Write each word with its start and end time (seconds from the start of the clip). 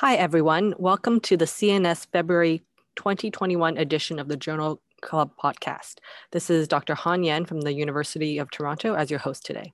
Hi, 0.00 0.16
everyone. 0.16 0.74
Welcome 0.76 1.20
to 1.20 1.38
the 1.38 1.46
CNS 1.46 2.08
February 2.12 2.60
2021 2.96 3.78
edition 3.78 4.18
of 4.18 4.28
the 4.28 4.36
Journal 4.36 4.78
Club 5.00 5.30
podcast. 5.42 6.00
This 6.32 6.50
is 6.50 6.68
Dr. 6.68 6.94
Han 6.94 7.24
Yen 7.24 7.46
from 7.46 7.62
the 7.62 7.72
University 7.72 8.36
of 8.36 8.50
Toronto 8.50 8.92
as 8.92 9.10
your 9.10 9.20
host 9.20 9.46
today. 9.46 9.72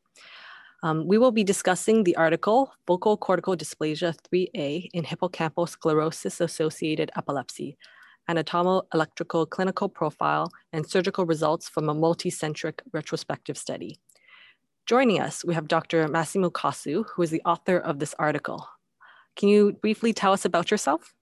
Um, 0.85 1.08
we 1.08 1.19
will 1.19 1.32
be 1.32 1.43
discussing 1.43 2.04
the 2.04 2.14
article 2.14 2.72
Focal 2.87 3.16
Cortical 3.16 3.56
Dysplasia 3.56 4.14
3A 4.32 4.90
in 4.93 5.02
Hippocampal 5.02 5.68
Sclerosis 5.68 6.41
Associated 6.41 7.11
Epilepsy, 7.16 7.77
Anatomo 8.30 8.82
Electrical 8.95 9.45
Clinical 9.45 9.89
Profile 9.89 10.52
and 10.73 10.89
Surgical 10.89 11.27
Results 11.27 11.68
from 11.68 11.89
a 11.89 11.96
Multicentric 11.96 12.79
Retrospective 12.93 13.59
Study. 13.59 13.98
Joining 14.86 15.20
us, 15.20 15.45
we 15.45 15.54
have 15.54 15.66
Dr. 15.66 16.07
Massimo 16.07 16.48
Cossu, 16.48 17.07
who 17.12 17.23
is 17.23 17.30
the 17.30 17.43
author 17.45 17.77
of 17.77 17.98
this 17.98 18.14
article. 18.20 18.68
Can 19.36 19.48
you 19.48 19.72
briefly 19.72 20.12
tell 20.12 20.32
us 20.32 20.45
about 20.45 20.70
yourself? 20.70 21.14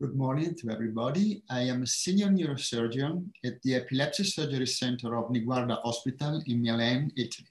Good 0.00 0.16
morning 0.16 0.54
to 0.56 0.70
everybody. 0.70 1.42
I 1.48 1.60
am 1.60 1.82
a 1.82 1.86
senior 1.86 2.28
neurosurgeon 2.28 3.26
at 3.44 3.62
the 3.62 3.76
Epilepsy 3.76 4.24
Surgery 4.24 4.66
Center 4.66 5.16
of 5.16 5.30
Niguarda 5.30 5.80
Hospital 5.82 6.42
in 6.46 6.62
Milan, 6.62 7.10
Italy. 7.16 7.48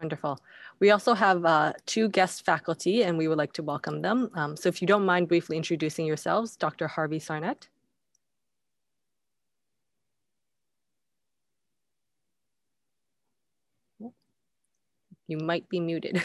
Wonderful. 0.00 0.38
We 0.78 0.90
also 0.90 1.12
have 1.12 1.44
uh, 1.44 1.72
two 1.86 2.08
guest 2.08 2.44
faculty 2.44 3.02
and 3.02 3.18
we 3.18 3.28
would 3.28 3.36
like 3.36 3.52
to 3.54 3.62
welcome 3.62 4.00
them. 4.00 4.30
Um, 4.34 4.56
so 4.56 4.68
if 4.68 4.80
you 4.80 4.86
don't 4.86 5.04
mind 5.04 5.28
briefly 5.28 5.56
introducing 5.56 6.06
yourselves, 6.06 6.56
Dr. 6.56 6.86
Harvey 6.86 7.18
Sarnat. 7.18 7.68
You 15.30 15.38
might 15.38 15.68
be 15.68 15.78
muted. 15.78 16.20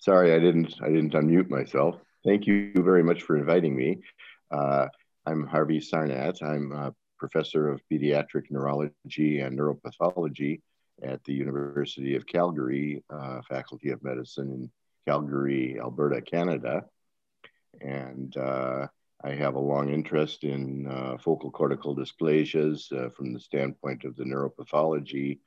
Sorry, 0.00 0.34
I 0.34 0.38
didn't. 0.38 0.74
I 0.82 0.88
didn't 0.88 1.14
unmute 1.14 1.48
myself. 1.48 1.96
Thank 2.26 2.46
you 2.46 2.74
very 2.76 3.02
much 3.02 3.22
for 3.22 3.38
inviting 3.38 3.74
me. 3.74 4.02
Uh, 4.50 4.88
I'm 5.24 5.46
Harvey 5.46 5.80
Sarnat. 5.80 6.42
I'm 6.42 6.72
a 6.72 6.94
professor 7.18 7.70
of 7.70 7.80
pediatric 7.90 8.50
neurology 8.50 9.40
and 9.40 9.58
neuropathology 9.58 10.60
at 11.02 11.24
the 11.24 11.32
University 11.32 12.16
of 12.16 12.26
Calgary, 12.26 13.02
uh, 13.08 13.40
Faculty 13.48 13.88
of 13.88 14.04
Medicine 14.04 14.50
in 14.50 14.70
Calgary, 15.08 15.80
Alberta, 15.80 16.20
Canada. 16.20 16.84
And 17.80 18.36
uh, 18.36 18.88
I 19.24 19.30
have 19.30 19.54
a 19.54 19.58
long 19.58 19.88
interest 19.88 20.44
in 20.44 20.86
uh, 20.86 21.16
focal 21.16 21.50
cortical 21.50 21.96
dysplasias 21.96 22.92
uh, 22.92 23.08
from 23.08 23.32
the 23.32 23.40
standpoint 23.40 24.04
of 24.04 24.16
the 24.16 24.24
neuropathology 24.24 25.38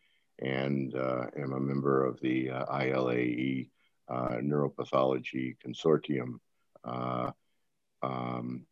and 0.44 0.94
uh, 0.95 1.27
am 1.38 1.53
a 1.53 1.59
member 1.59 2.05
of 2.05 2.19
the 2.19 2.52
uh, 2.52 2.66
ILAE 2.66 3.69
uh, 4.09 4.38
Neuropathology 4.41 5.55
Consortium 5.66 6.39
um, 8.03 8.66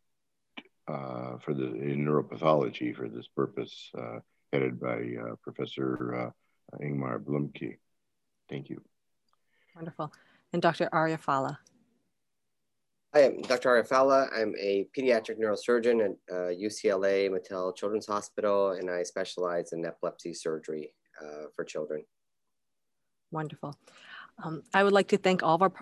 for 0.86 1.54
the 1.54 1.64
in 1.64 2.04
neuropathology 2.04 2.94
for 2.94 3.08
this 3.08 3.26
purpose, 3.28 3.90
headed 4.52 4.78
by 4.78 5.16
Professor 5.42 6.32
Ingmar 6.80 7.18
Blümcke. 7.18 7.78
Thank 8.50 8.68
you. 8.68 8.82
Wonderful. 9.74 10.12
And 10.52 10.60
Dr. 10.60 10.90
Aria 10.92 11.16
Fallah. 11.16 11.58
Hi, 13.14 13.24
I'm 13.24 13.40
Dr. 13.42 13.70
Aria 13.70 13.84
Fallah. 13.84 14.28
I'm 14.34 14.54
a 14.58 14.86
pediatric 14.96 15.38
neurosurgeon 15.38 16.04
at 16.04 16.10
uh, 16.30 16.50
UCLA 16.50 17.30
Mattel 17.30 17.74
Children's 17.74 18.06
Hospital, 18.06 18.72
and 18.72 18.90
I 18.90 19.02
specialize 19.02 19.72
in 19.72 19.86
epilepsy 19.86 20.34
surgery 20.34 20.92
uh, 21.22 21.46
for 21.54 21.64
children. 21.64 22.04
Wonderful. 23.30 23.74
Um, 24.42 24.62
I 24.74 24.82
would 24.82 24.92
like 24.92 25.08
to 25.08 25.18
thank 25.18 25.42
all 25.42 25.54
of 25.54 25.62
our 25.62 25.72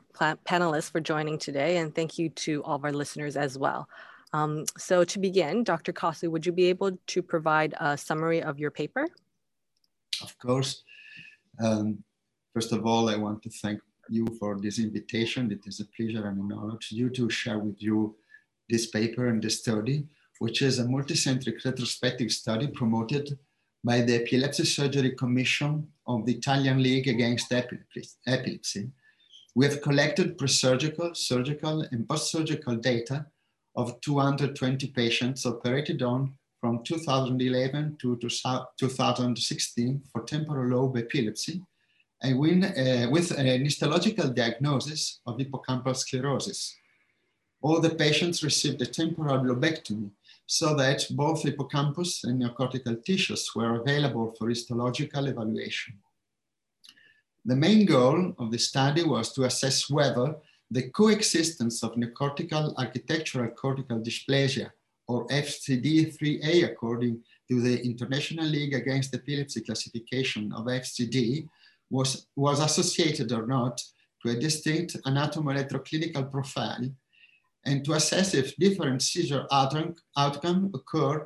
panelists 0.47 0.91
for 0.91 1.00
joining 1.00 1.38
today 1.38 1.78
and 1.78 1.94
thank 1.94 2.19
you 2.19 2.28
to 2.30 2.62
all 2.64 2.77
of 2.77 2.84
our 2.84 2.92
listeners 2.92 3.37
as 3.37 3.59
well. 3.59 3.88
Um, 4.32 4.64
so 4.76 5.03
to 5.04 5.19
begin, 5.19 5.64
Dr. 5.64 5.92
Cossu, 5.92 6.31
would 6.31 6.47
you 6.47 6.53
be 6.53 6.66
able 6.66 6.98
to 7.09 7.22
provide 7.22 7.75
a 7.81 7.97
summary 7.97 8.42
of 8.42 8.59
your 8.59 8.70
paper? 8.70 9.06
Of 10.22 10.38
course. 10.38 10.82
Um, 11.62 12.04
first 12.54 12.72
of 12.72 12.87
all, 12.87 13.09
I 13.09 13.16
want 13.16 13.43
to 13.43 13.50
thank 13.50 13.81
you 14.09 14.26
for 14.38 14.59
this 14.60 14.78
invitation. 14.78 15.50
It 15.50 15.60
is 15.66 15.81
a 15.81 15.87
pleasure 15.97 16.26
and 16.28 16.38
an 16.38 16.56
honor 16.56 16.78
to 16.88 16.94
you 16.94 17.10
to 17.10 17.31
share 17.31 17.59
with 17.59 17.82
you 17.82 18.16
this 18.69 18.87
paper 18.87 19.26
and 19.28 19.43
this 19.43 19.59
study, 19.59 20.06
which 20.38 20.62
is 20.62 20.78
a 20.78 20.84
multicentric 20.84 21.64
retrospective 21.64 22.31
study 22.31 22.69
promoted 22.69 23.38
by 23.82 24.02
the 24.02 24.16
Epilepsy 24.16 24.64
Surgery 24.64 25.12
Commission 25.12 25.88
of 26.06 26.26
the 26.26 26.34
Italian 26.34 26.82
League 26.82 27.08
Against 27.08 27.52
Epilepsy. 27.52 28.91
We 29.54 29.66
have 29.66 29.80
collected 29.80 30.36
pre-surgical, 30.36 31.14
surgical, 31.14 31.82
and 31.90 32.08
post-surgical 32.08 32.76
data 32.76 33.26
of 33.76 34.00
220 34.00 34.86
patients 34.88 35.46
operated 35.46 36.02
on 36.02 36.34
from 36.60 36.84
2011 36.84 37.96
to 38.02 38.16
2016 38.16 40.02
for 40.12 40.22
temporal 40.24 40.69
lobe 40.69 40.98
epilepsy, 40.98 41.62
and 42.22 42.64
uh, 42.64 43.08
with 43.10 43.30
an 43.30 43.64
histological 43.64 44.28
diagnosis 44.28 45.20
of 45.26 45.38
hippocampal 45.38 45.96
sclerosis. 45.96 46.76
All 47.62 47.80
the 47.80 47.94
patients 47.94 48.42
received 48.42 48.82
a 48.82 48.86
temporal 48.86 49.38
lobectomy 49.38 50.10
so 50.53 50.75
that 50.75 51.06
both 51.12 51.44
hippocampus 51.44 52.25
and 52.25 52.43
neocortical 52.43 53.05
tissues 53.05 53.49
were 53.55 53.77
available 53.81 54.34
for 54.37 54.49
histological 54.49 55.28
evaluation. 55.28 55.94
The 57.44 57.55
main 57.55 57.87
goal 57.87 58.34
of 58.37 58.50
the 58.50 58.59
study 58.59 59.05
was 59.05 59.33
to 59.34 59.44
assess 59.44 59.88
whether 59.88 60.34
the 60.69 60.91
coexistence 60.91 61.84
of 61.84 61.94
neocortical 61.94 62.75
architectural 62.77 63.49
cortical 63.50 64.00
dysplasia, 64.00 64.72
or 65.06 65.25
FCD3A 65.28 66.65
according 66.65 67.22
to 67.49 67.61
the 67.61 67.81
International 67.84 68.47
League 68.47 68.75
Against 68.75 69.15
Epilepsy 69.15 69.61
classification 69.61 70.53
of 70.53 70.67
FCD, 70.67 71.49
was, 71.91 72.27
was 72.34 72.59
associated 72.59 73.31
or 73.31 73.47
not 73.47 73.81
to 74.22 74.32
a 74.32 74.34
distinct 74.34 74.97
anatomo-electroclinical 75.06 76.28
profile 76.28 76.91
and 77.66 77.84
to 77.84 77.93
assess 77.93 78.34
if 78.34 78.56
different 78.56 79.03
seizure 79.03 79.47
outcome, 79.53 80.71
occur 80.75 81.25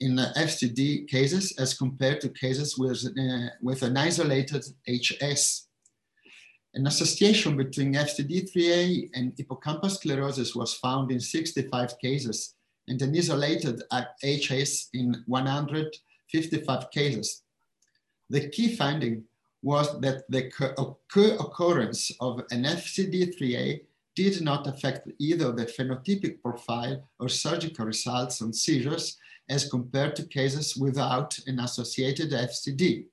in 0.00 0.16
FCD 0.16 1.08
cases 1.08 1.54
as 1.58 1.74
compared 1.74 2.20
to 2.20 2.28
cases 2.28 2.76
with, 2.78 3.04
uh, 3.06 3.48
with 3.62 3.82
an 3.82 3.96
isolated 3.96 4.64
HS. 4.88 5.68
An 6.74 6.86
association 6.86 7.56
between 7.56 7.94
FCD3A 7.94 9.10
and 9.14 9.32
hippocampal 9.36 9.90
sclerosis 9.90 10.54
was 10.54 10.74
found 10.74 11.12
in 11.12 11.20
65 11.20 11.98
cases 12.00 12.54
and 12.88 13.00
an 13.00 13.14
isolated 13.16 13.82
HS 14.22 14.88
in 14.92 15.22
155 15.26 16.90
cases. 16.90 17.42
The 18.30 18.48
key 18.48 18.74
finding 18.74 19.24
was 19.62 19.98
that 20.00 20.24
the 20.28 20.50
co-occurrence 21.10 22.10
of 22.20 22.40
an 22.50 22.64
FCD3A 22.64 23.80
did 24.14 24.40
not 24.42 24.66
affect 24.66 25.08
either 25.18 25.52
the 25.52 25.66
phenotypic 25.66 26.40
profile 26.40 27.08
or 27.18 27.28
surgical 27.28 27.86
results 27.86 28.40
on 28.42 28.52
seizures 28.52 29.18
as 29.48 29.68
compared 29.68 30.16
to 30.16 30.26
cases 30.26 30.76
without 30.76 31.38
an 31.46 31.60
associated 31.60 32.30
FCD. 32.30 33.06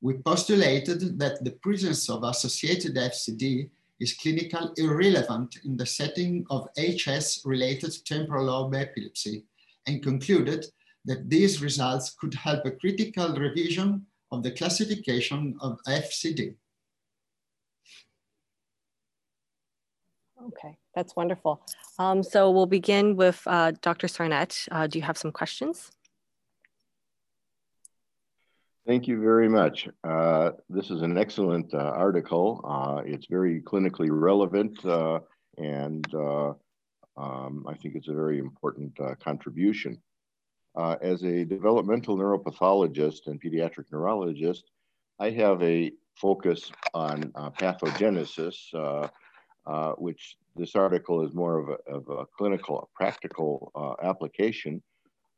We 0.00 0.14
postulated 0.14 1.18
that 1.18 1.42
the 1.42 1.52
presence 1.52 2.08
of 2.08 2.22
associated 2.22 2.94
FCD 2.94 3.70
is 4.00 4.16
clinically 4.16 4.78
irrelevant 4.78 5.58
in 5.64 5.76
the 5.76 5.86
setting 5.86 6.46
of 6.50 6.68
HS-related 6.76 8.04
temporal 8.04 8.44
lobe 8.44 8.74
epilepsy 8.74 9.44
and 9.86 10.02
concluded 10.02 10.66
that 11.04 11.28
these 11.28 11.62
results 11.62 12.10
could 12.10 12.34
help 12.34 12.64
a 12.64 12.70
critical 12.70 13.34
revision 13.34 14.06
of 14.30 14.42
the 14.42 14.52
classification 14.52 15.56
of 15.60 15.80
FCD. 15.88 16.54
Okay, 20.46 20.76
that's 20.94 21.16
wonderful. 21.16 21.60
Um, 21.98 22.22
so 22.22 22.50
we'll 22.50 22.66
begin 22.66 23.16
with 23.16 23.42
uh, 23.46 23.72
Dr. 23.82 24.06
Sarnat. 24.06 24.68
Uh, 24.70 24.86
do 24.86 24.98
you 24.98 25.04
have 25.04 25.18
some 25.18 25.32
questions? 25.32 25.90
Thank 28.86 29.06
you 29.06 29.20
very 29.20 29.48
much. 29.48 29.88
Uh, 30.02 30.52
this 30.70 30.90
is 30.90 31.02
an 31.02 31.18
excellent 31.18 31.74
uh, 31.74 31.78
article. 31.78 32.64
Uh, 32.64 33.02
it's 33.04 33.26
very 33.26 33.60
clinically 33.60 34.08
relevant 34.10 34.82
uh, 34.86 35.20
and 35.58 36.06
um, 36.14 37.66
I 37.68 37.74
think 37.74 37.96
it's 37.96 38.08
a 38.08 38.14
very 38.14 38.38
important 38.38 38.96
contribution. 39.22 40.00
as 41.02 41.22
a 41.24 41.44
developmental 41.44 42.16
neuropathologist 42.16 43.26
and 43.26 43.42
pediatric 43.42 43.86
neurologist, 43.92 44.70
I 45.18 45.30
have 45.30 45.60
a 45.62 45.92
focus 46.14 46.70
on 46.94 47.32
pathogenesis 47.58 48.56
uh, 49.68 49.92
which 49.92 50.38
this 50.56 50.74
article 50.74 51.24
is 51.26 51.34
more 51.34 51.58
of 51.58 51.68
a, 51.68 51.92
of 51.92 52.08
a 52.08 52.24
clinical, 52.36 52.88
practical 52.94 53.70
uh, 53.74 54.06
application. 54.08 54.82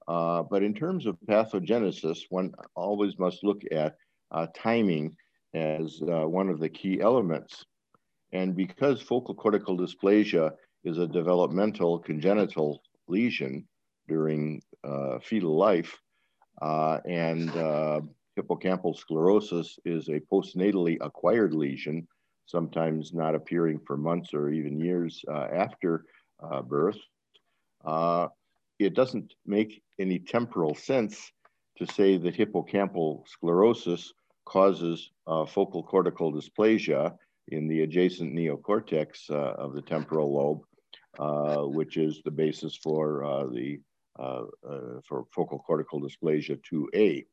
Uh, 0.07 0.45
but 0.45 0.63
in 0.63 0.73
terms 0.73 1.05
of 1.05 1.19
pathogenesis, 1.27 2.21
one 2.31 2.53
always 2.77 3.19
must 3.19 3.43
look 3.43 3.61
at 3.73 3.97
uh, 4.31 4.47
timing 4.55 5.17
as 5.53 6.01
uh, 6.03 6.29
one 6.29 6.49
of 6.49 6.61
the 6.61 6.69
key 6.69 7.01
elements. 7.01 7.65
And 8.33 8.55
because 8.55 9.03
focal 9.03 9.35
cortical 9.35 9.77
dysplasia 9.77 10.53
is 10.85 10.99
a 10.99 11.09
developmental 11.09 11.99
congenital 11.99 12.81
lesion 13.09 13.67
during 14.07 14.63
fetal 15.23 15.57
life, 15.57 15.99
and 16.63 17.51
hippocampal 18.39 18.97
sclerosis 18.97 19.79
is 19.85 20.09
a 20.09 20.21
postnatally 20.33 20.97
acquired 21.01 21.53
lesion, 21.53 22.07
sometimes 22.51 23.13
not 23.13 23.35
appearing 23.35 23.81
for 23.87 23.97
months 23.97 24.35
or 24.35 24.51
even 24.51 24.79
years 24.81 25.25
uh, 25.29 25.47
after 25.53 26.05
uh, 26.43 26.63
birth, 26.63 26.99
it 28.79 28.95
doesn't 28.95 29.35
make 29.47 29.83
any 29.99 30.19
temporal 30.19 30.75
sense 30.75 31.31
to 31.77 31.87
say 31.87 32.17
that 32.17 32.35
hippocampal 32.35 33.27
sclerosis 33.29 34.13
causes 34.47 35.11
uh, 35.27 35.47
focal 35.47 35.83
cortical 35.83 36.33
dysplasia 36.33 37.15
in 37.49 37.69
the 37.69 37.83
adjacent 37.83 38.33
neocortex 38.35 39.31
uh, 39.31 39.35
of 39.35 39.75
the 39.75 39.83
temporal 39.83 40.33
lobe, 40.35 40.63
uh, 41.19 41.67
which 41.67 41.97
is 41.97 42.21
the 42.25 42.31
basis 42.31 42.77
for 42.77 43.25
uh, 43.25 43.47
the 43.47 43.81
uh, 44.19 44.43
uh, 44.69 45.01
for 45.09 45.25
focal 45.35 45.59
cortical 45.59 46.01
dysplasia 46.01 46.59
2A. 46.71 47.25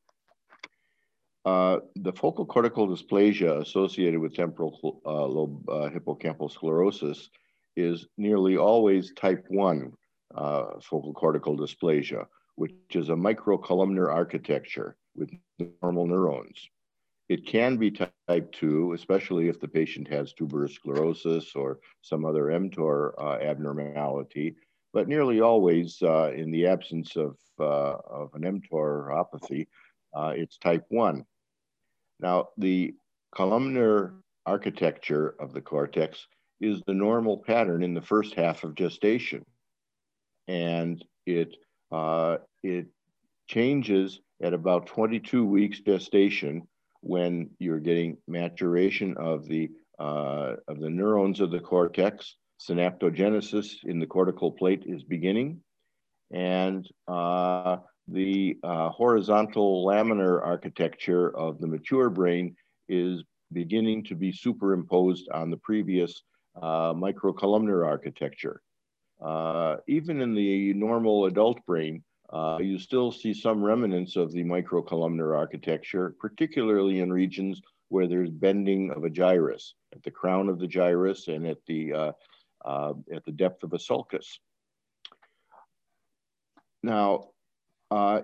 The 1.95 2.13
focal 2.13 2.45
cortical 2.45 2.87
dysplasia 2.87 3.61
associated 3.61 4.19
with 4.19 4.35
temporal 4.35 5.01
lobe 5.05 5.65
hippocampal 5.93 6.51
sclerosis 6.51 7.29
is 7.75 8.07
nearly 8.17 8.57
always 8.57 9.13
type 9.13 9.45
1 9.49 9.93
focal 10.81 11.13
cortical 11.13 11.57
dysplasia, 11.57 12.25
which 12.55 12.73
is 12.91 13.09
a 13.09 13.13
microcolumnar 13.13 14.13
architecture 14.13 14.95
with 15.15 15.31
normal 15.81 16.07
neurons. 16.07 16.69
It 17.29 17.45
can 17.45 17.75
be 17.75 17.91
type 17.91 18.51
2, 18.53 18.93
especially 18.93 19.49
if 19.49 19.59
the 19.59 19.67
patient 19.67 20.07
has 20.07 20.31
tuberous 20.31 20.73
sclerosis 20.75 21.55
or 21.55 21.79
some 22.01 22.23
other 22.23 22.45
mTOR 22.45 23.11
uh, 23.19 23.33
abnormality, 23.41 24.55
but 24.93 25.09
nearly 25.09 25.41
always 25.41 26.01
uh, 26.01 26.31
in 26.33 26.51
the 26.51 26.65
absence 26.65 27.17
of, 27.17 27.35
uh, 27.59 27.97
of 28.09 28.33
an 28.33 28.43
mTORopathy, 28.43 29.67
uh, 30.13 30.31
it's 30.35 30.57
type 30.57 30.85
1. 30.87 31.25
Now, 32.19 32.49
the 32.57 32.95
columnar 33.35 34.13
architecture 34.45 35.35
of 35.39 35.53
the 35.53 35.61
cortex 35.61 36.25
is 36.59 36.81
the 36.87 36.93
normal 36.93 37.37
pattern 37.37 37.83
in 37.83 37.93
the 37.93 38.01
first 38.01 38.33
half 38.33 38.63
of 38.63 38.75
gestation. 38.75 39.45
And 40.47 41.03
it, 41.25 41.55
uh, 41.91 42.37
it 42.63 42.87
changes 43.47 44.21
at 44.41 44.53
about 44.53 44.87
22 44.87 45.45
weeks 45.45 45.79
gestation 45.79 46.67
when 47.01 47.49
you're 47.59 47.79
getting 47.79 48.17
maturation 48.27 49.15
of 49.17 49.47
the 49.47 49.69
uh, 49.99 50.55
of 50.67 50.79
the 50.79 50.89
neurons 50.89 51.39
of 51.39 51.49
the 51.49 51.59
cortex, 51.59 52.35
synaptogenesis 52.61 53.83
in 53.83 53.99
the 53.99 54.05
cortical 54.05 54.51
plate 54.51 54.83
is 54.85 55.03
beginning, 55.03 55.59
and 56.31 56.87
uh, 57.07 57.77
the 58.07 58.57
uh, 58.63 58.89
horizontal 58.89 59.85
laminar 59.85 60.43
architecture 60.45 61.35
of 61.37 61.59
the 61.59 61.67
mature 61.67 62.09
brain 62.09 62.55
is 62.87 63.23
beginning 63.51 64.03
to 64.05 64.15
be 64.15 64.31
superimposed 64.31 65.27
on 65.33 65.49
the 65.49 65.57
previous 65.57 66.23
uh, 66.61 66.93
microcolumnar 66.93 67.85
architecture. 67.85 68.61
Uh, 69.21 69.77
even 69.87 70.21
in 70.21 70.33
the 70.33 70.73
normal 70.73 71.25
adult 71.25 71.63
brain, 71.65 72.03
uh, 72.31 72.57
you 72.61 72.77
still 72.77 73.11
see 73.11 73.33
some 73.33 73.63
remnants 73.63 74.15
of 74.15 74.31
the 74.31 74.43
microcolumnar 74.43 75.35
architecture, 75.37 76.15
particularly 76.19 76.99
in 76.99 77.11
regions 77.11 77.61
where 77.89 78.07
there's 78.07 78.29
bending 78.29 78.91
of 78.91 79.05
a 79.05 79.09
gyrus 79.09 79.75
at 79.93 80.03
the 80.03 80.11
crown 80.11 80.49
of 80.49 80.59
the 80.59 80.67
gyrus 80.67 81.29
and 81.29 81.47
at 81.47 81.57
the, 81.67 81.93
uh, 81.93 82.11
uh, 82.65 82.93
at 83.13 83.23
the 83.25 83.31
depth 83.31 83.63
of 83.63 83.73
a 83.73 83.79
sulcus. 83.79 84.39
Now, 86.83 87.29
uh, 87.91 88.21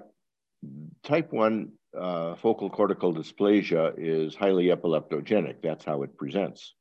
type 1.04 1.31
1 1.31 1.71
uh, 2.00 2.36
focal 2.36 2.69
cortical 2.69 3.13
dysplasia 3.13 3.94
is 3.98 4.36
highly 4.36 4.65
epileptogenic. 4.68 5.57
That's 5.62 5.86
how 5.86 6.04
it 6.04 6.18
presents. 6.18 6.74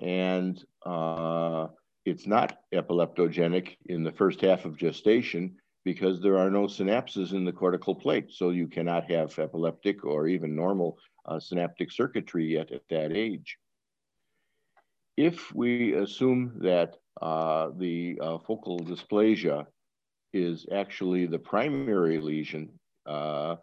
And 0.00 0.62
uh, 0.84 1.68
it's 2.04 2.26
not 2.26 2.58
epileptogenic 2.72 3.76
in 3.86 4.04
the 4.04 4.12
first 4.12 4.40
half 4.40 4.64
of 4.64 4.76
gestation 4.76 5.56
because 5.84 6.20
there 6.20 6.38
are 6.38 6.50
no 6.50 6.64
synapses 6.66 7.32
in 7.32 7.44
the 7.44 7.52
cortical 7.52 7.94
plate. 7.94 8.32
So 8.32 8.50
you 8.50 8.68
cannot 8.68 9.10
have 9.10 9.38
epileptic 9.38 10.04
or 10.04 10.26
even 10.28 10.54
normal 10.54 10.98
uh, 11.24 11.40
synaptic 11.40 11.90
circuitry 11.90 12.52
yet 12.54 12.70
at 12.72 12.82
that 12.90 13.12
age. 13.12 13.58
If 15.16 15.54
we 15.54 15.94
assume 15.94 16.58
that 16.60 16.96
uh, 17.20 17.70
the 17.76 18.18
uh, 18.20 18.38
focal 18.38 18.80
dysplasia 18.80 19.66
is 20.36 20.66
actually 20.72 21.26
the 21.26 21.38
primary 21.38 22.20
lesion, 22.20 22.70
uh, 23.06 23.56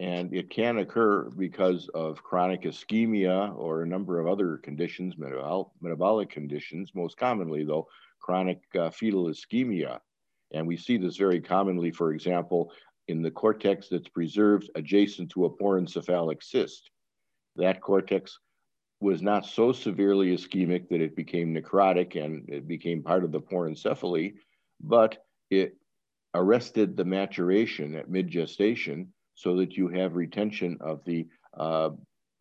and 0.00 0.34
it 0.34 0.50
can 0.50 0.78
occur 0.78 1.30
because 1.30 1.88
of 1.94 2.22
chronic 2.22 2.62
ischemia 2.62 3.56
or 3.56 3.82
a 3.82 3.86
number 3.86 4.20
of 4.20 4.26
other 4.26 4.58
conditions, 4.58 5.14
metabolic 5.18 6.28
conditions, 6.28 6.90
most 6.94 7.16
commonly 7.16 7.64
though, 7.64 7.86
chronic 8.20 8.60
uh, 8.78 8.90
fetal 8.90 9.26
ischemia 9.26 10.00
and 10.52 10.66
we 10.66 10.76
see 10.76 10.96
this 10.96 11.16
very 11.16 11.40
commonly, 11.40 11.90
for 11.90 12.12
example, 12.12 12.72
in 13.08 13.22
the 13.22 13.30
cortex 13.30 13.88
that's 13.88 14.08
preserved 14.08 14.70
adjacent 14.74 15.30
to 15.30 15.44
a 15.44 15.50
porencephalic 15.50 16.42
cyst. 16.42 16.90
That 17.56 17.80
cortex 17.80 18.38
was 19.00 19.22
not 19.22 19.44
so 19.44 19.72
severely 19.72 20.34
ischemic 20.34 20.88
that 20.88 21.00
it 21.00 21.14
became 21.14 21.54
necrotic 21.54 22.22
and 22.22 22.48
it 22.48 22.66
became 22.66 23.02
part 23.02 23.24
of 23.24 23.32
the 23.32 23.40
porencephaly, 23.40 24.34
but 24.80 25.18
it 25.50 25.76
arrested 26.34 26.96
the 26.96 27.04
maturation 27.04 27.94
at 27.94 28.10
mid 28.10 28.28
gestation 28.28 29.12
so 29.34 29.56
that 29.56 29.76
you 29.76 29.88
have 29.88 30.16
retention 30.16 30.76
of 30.80 31.04
the 31.04 31.26
uh, 31.56 31.90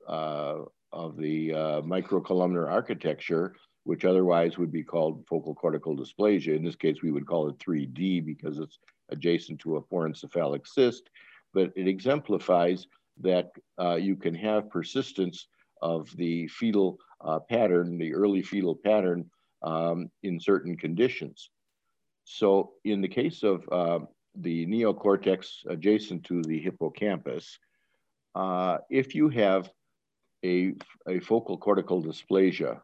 uh, 0.07 0.63
of 0.91 1.17
the 1.17 1.53
uh, 1.53 1.81
microcolumnar 1.81 2.69
architecture 2.69 3.55
which 3.85 4.03
otherwise 4.03 4.57
would 4.57 4.71
be 4.71 4.83
called 4.83 5.23
focal 5.27 5.53
cortical 5.53 5.95
dysplasia. 5.95 6.55
In 6.55 6.63
this 6.63 6.75
case, 6.75 6.97
we 7.01 7.11
would 7.11 7.27
call 7.27 7.47
it 7.47 7.59
3D 7.59 8.25
because 8.25 8.57
it's 8.59 8.79
adjacent 9.09 9.59
to 9.59 9.77
a 9.77 9.81
porencephalic 9.81 10.67
cyst, 10.67 11.09
but 11.53 11.71
it 11.75 11.87
exemplifies 11.87 12.87
that 13.21 13.51
uh, 13.79 13.95
you 13.95 14.15
can 14.15 14.33
have 14.33 14.71
persistence 14.71 15.47
of 15.83 16.09
the 16.17 16.47
fetal 16.47 16.97
uh, 17.21 17.39
pattern, 17.39 17.97
the 17.99 18.13
early 18.13 18.41
fetal 18.41 18.75
pattern 18.75 19.29
um, 19.61 20.09
in 20.23 20.39
certain 20.39 20.75
conditions. 20.75 21.51
So 22.25 22.73
in 22.83 23.01
the 23.01 23.07
case 23.07 23.43
of 23.43 23.67
uh, 23.71 23.99
the 24.35 24.65
neocortex 24.65 25.65
adjacent 25.69 26.25
to 26.25 26.41
the 26.41 26.59
hippocampus, 26.59 27.57
uh, 28.33 28.79
if 28.89 29.15
you 29.15 29.29
have 29.29 29.71
a, 30.43 30.73
a 31.07 31.19
focal 31.19 31.57
cortical 31.57 32.03
dysplasia, 32.03 32.81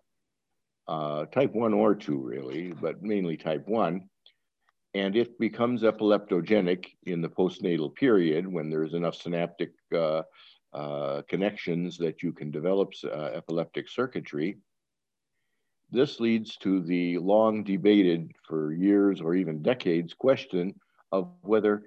uh, 0.88 1.26
type 1.26 1.54
1 1.54 1.74
or 1.74 1.96
2, 1.96 2.18
really, 2.18 2.72
but 2.72 3.02
mainly 3.02 3.36
type 3.36 3.68
1. 3.68 4.08
And 4.94 5.16
it 5.16 5.40
becomes 5.40 5.84
epileptogenic 5.84 6.86
in 7.04 7.22
the 7.22 7.30
postnatal 7.30 7.96
period 7.96 8.46
when 8.46 8.70
there's 8.70 8.94
enough 8.94 9.16
synaptic 9.16 9.72
uh, 9.96 10.24
uh, 10.74 11.22
connections 11.28 11.98
that 11.98 12.22
you 12.22 12.32
can 12.32 12.52
develop 12.52 12.94
uh, 13.06 13.30
epileptic 13.34 13.90
circuitry. 13.90 14.58
This 15.92 16.20
leads 16.20 16.56
to 16.58 16.82
the 16.82 17.18
long 17.18 17.64
debated 17.64 18.32
for 18.48 18.74
years 18.74 19.20
or 19.20 19.36
even 19.36 19.62
decades 19.62 20.14
question 20.14 20.74
of 21.12 21.30
whether 21.42 21.84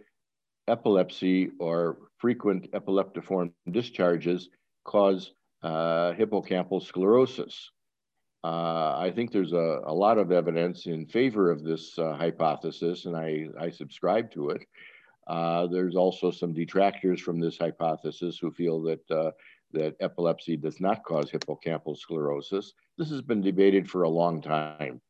epilepsy 0.69 1.51
or 1.59 1.99
frequent 2.19 2.71
epileptiform 2.73 3.53
discharges 3.71 4.51
cause 4.85 5.33
uh, 5.63 6.13
hippocampal 6.13 6.83
sclerosis. 6.83 7.71
Uh, 8.43 8.99
I 8.99 9.11
think 9.15 9.33
there's 9.33 9.55
a, 9.55 9.81
a, 9.87 9.95
lot 9.95 10.19
of 10.19 10.31
evidence 10.31 10.85
in 10.85 11.07
favor 11.07 11.51
of 11.51 11.65
this 11.65 11.99
uh, 11.99 12.13
hypothesis, 12.13 13.07
and 13.07 13.17
I, 13.17 13.47
I, 13.59 13.71
subscribe 13.71 14.31
to 14.33 14.51
it. 14.51 14.67
Uh, 15.27 15.67
there's 15.69 15.97
also 15.97 16.31
some 16.31 16.53
detractors 16.53 17.23
from 17.23 17.41
this 17.41 17.57
hypothesis 17.57 18.37
who 18.39 18.51
feel 18.51 18.83
that, 18.83 19.11
uh, 19.11 19.31
that 19.75 19.97
epilepsy 20.01 20.57
does 20.57 20.81
not 20.81 21.05
cause 21.05 21.31
hippocampal 21.31 21.97
sclerosis. 21.97 22.73
This 22.99 23.11
has 23.11 23.23
been 23.23 23.43
debated 23.43 23.89
for 23.89 24.03
a 24.03 24.09
long 24.09 24.41
time. 24.41 25.01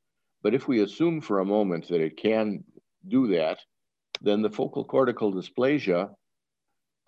But 0.43 0.55
if 0.55 0.69
we 0.69 0.83
assume 0.83 1.21
for 1.21 1.41
a 1.41 1.45
moment 1.45 1.89
that 1.89 2.01
it 2.01 2.17
can 2.17 2.65
do 3.09 3.29
that, 3.29 3.61
then 4.21 4.43
the 4.43 4.51
focal 4.51 4.85
cortical 4.85 5.33
dysplasia 5.33 6.11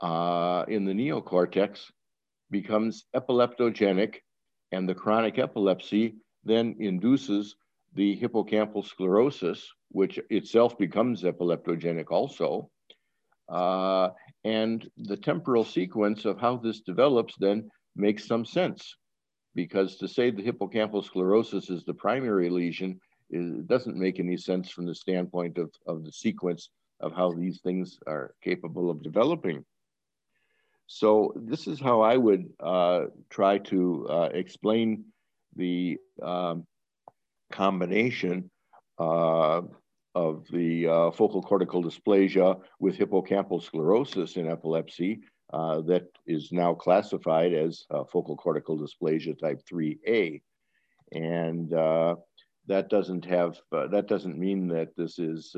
uh, 0.03 0.65
in 0.69 0.85
the 0.85 0.93
neocortex 0.93 1.91
becomes 2.51 3.07
epileptogenic 3.15 4.17
and 4.73 4.89
the 4.89 4.95
chronic 4.95 5.39
epilepsy 5.39 6.17
then 6.45 6.77
induces 6.79 7.57
the 7.95 8.19
hippocampal 8.21 8.85
sclerosis, 8.85 9.67
which 9.91 10.19
itself 10.31 10.77
becomes 10.79 11.23
epileptogenic 11.23 12.11
also. 12.11 12.71
Uh, 13.49 14.11
and 14.45 14.89
the 14.97 15.17
temporal 15.17 15.65
sequence 15.65 16.25
of 16.25 16.41
how 16.41 16.57
this 16.57 16.81
develops 16.81 17.35
then 17.39 17.71
makes 17.95 18.27
some 18.27 18.45
sense. 18.45 18.97
because 19.57 19.97
to 19.97 20.07
say 20.07 20.31
the 20.31 20.43
hippocampal 20.43 21.03
sclerosis 21.03 21.71
is 21.71 21.83
the 21.85 21.95
primary 21.95 22.51
lesion 22.51 23.01
doesn't 23.67 23.97
make 23.97 24.21
any 24.21 24.37
sense 24.37 24.71
from 24.71 24.87
the 24.87 24.95
standpoint 24.95 25.59
of, 25.59 25.73
of 25.89 26.05
the 26.05 26.13
sequence 26.13 26.69
of 27.01 27.13
how 27.13 27.33
these 27.33 27.61
things 27.63 27.99
are 28.07 28.35
capable 28.43 28.89
of 28.89 29.03
developing. 29.03 29.65
So 30.87 31.33
this 31.35 31.67
is 31.67 31.81
how 31.81 32.03
I 32.03 32.17
would 32.17 32.45
uh, 32.61 33.07
try 33.29 33.59
to 33.59 34.07
uh, 34.09 34.29
explain 34.33 35.07
the 35.57 35.99
um, 36.23 36.65
combination 37.51 38.51
uh, 38.99 39.63
of 40.17 40.47
the 40.51 40.89
uh, 40.89 41.11
focal 41.11 41.43
cortical 41.43 41.85
dysplasia 41.85 42.59
with 42.81 42.97
hippocampal 42.97 43.63
sclerosis 43.63 44.39
in 44.39 44.49
epilepsy 44.49 45.21
uh, 45.53 45.83
that 45.83 46.07
is 46.27 46.51
now 46.53 46.73
classified 46.73 47.53
as 47.53 47.85
uh, 47.91 48.03
focal 48.05 48.35
cortical 48.35 48.79
dysplasia 48.79 49.39
type 49.39 49.61
3A. 49.71 50.41
And 51.13 51.69
that 52.69 52.89
doesn't 52.89 53.27
have, 53.27 53.59
that 53.71 54.07
doesn't 54.09 54.39
mean 54.39 54.69
that 54.69 54.97
this 54.97 55.19
is 55.19 55.55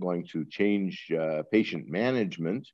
going 0.00 0.26
to 0.32 0.44
change 0.46 1.12
patient 1.52 1.86
management, 1.86 2.66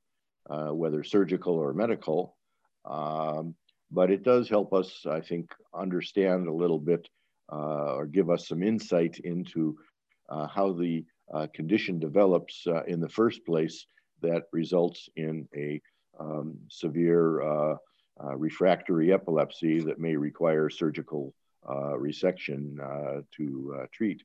whether 0.47 1.03
surgical 1.03 1.55
or 1.55 1.75
medical. 1.75 2.37
Um, 2.85 3.57
but 3.91 4.11
it 4.11 4.23
does 4.23 4.49
help 4.49 4.73
us, 4.73 5.05
I 5.05 5.21
think, 5.21 5.51
understand 5.75 6.47
a 6.47 6.55
little 6.55 6.79
bit 6.79 7.07
uh, 7.07 7.22
or 7.53 8.07
give 8.07 8.31
us 8.31 8.49
some 8.49 8.63
insight 8.63 9.19
into 9.21 9.77
uh, 10.29 10.47
how 10.47 10.73
the 10.73 11.05
uh, 11.33 11.47
condition 11.55 11.99
develops 11.99 12.67
uh, 12.67 12.83
in 12.85 13.01
the 13.01 13.09
first 13.09 13.45
place 13.45 13.87
that 14.21 14.45
results 14.53 15.09
in 15.17 15.49
a 15.57 15.81
um, 16.19 16.57
severe 16.69 17.43
uh, 17.43 17.77
uh, 18.23 18.37
refractory 18.37 19.13
epilepsy 19.13 19.81
that 19.81 19.99
may 19.99 20.17
require 20.17 20.69
surgical 20.69 21.35
resection 21.67 22.77
to 23.37 23.87
treat. 23.93 24.23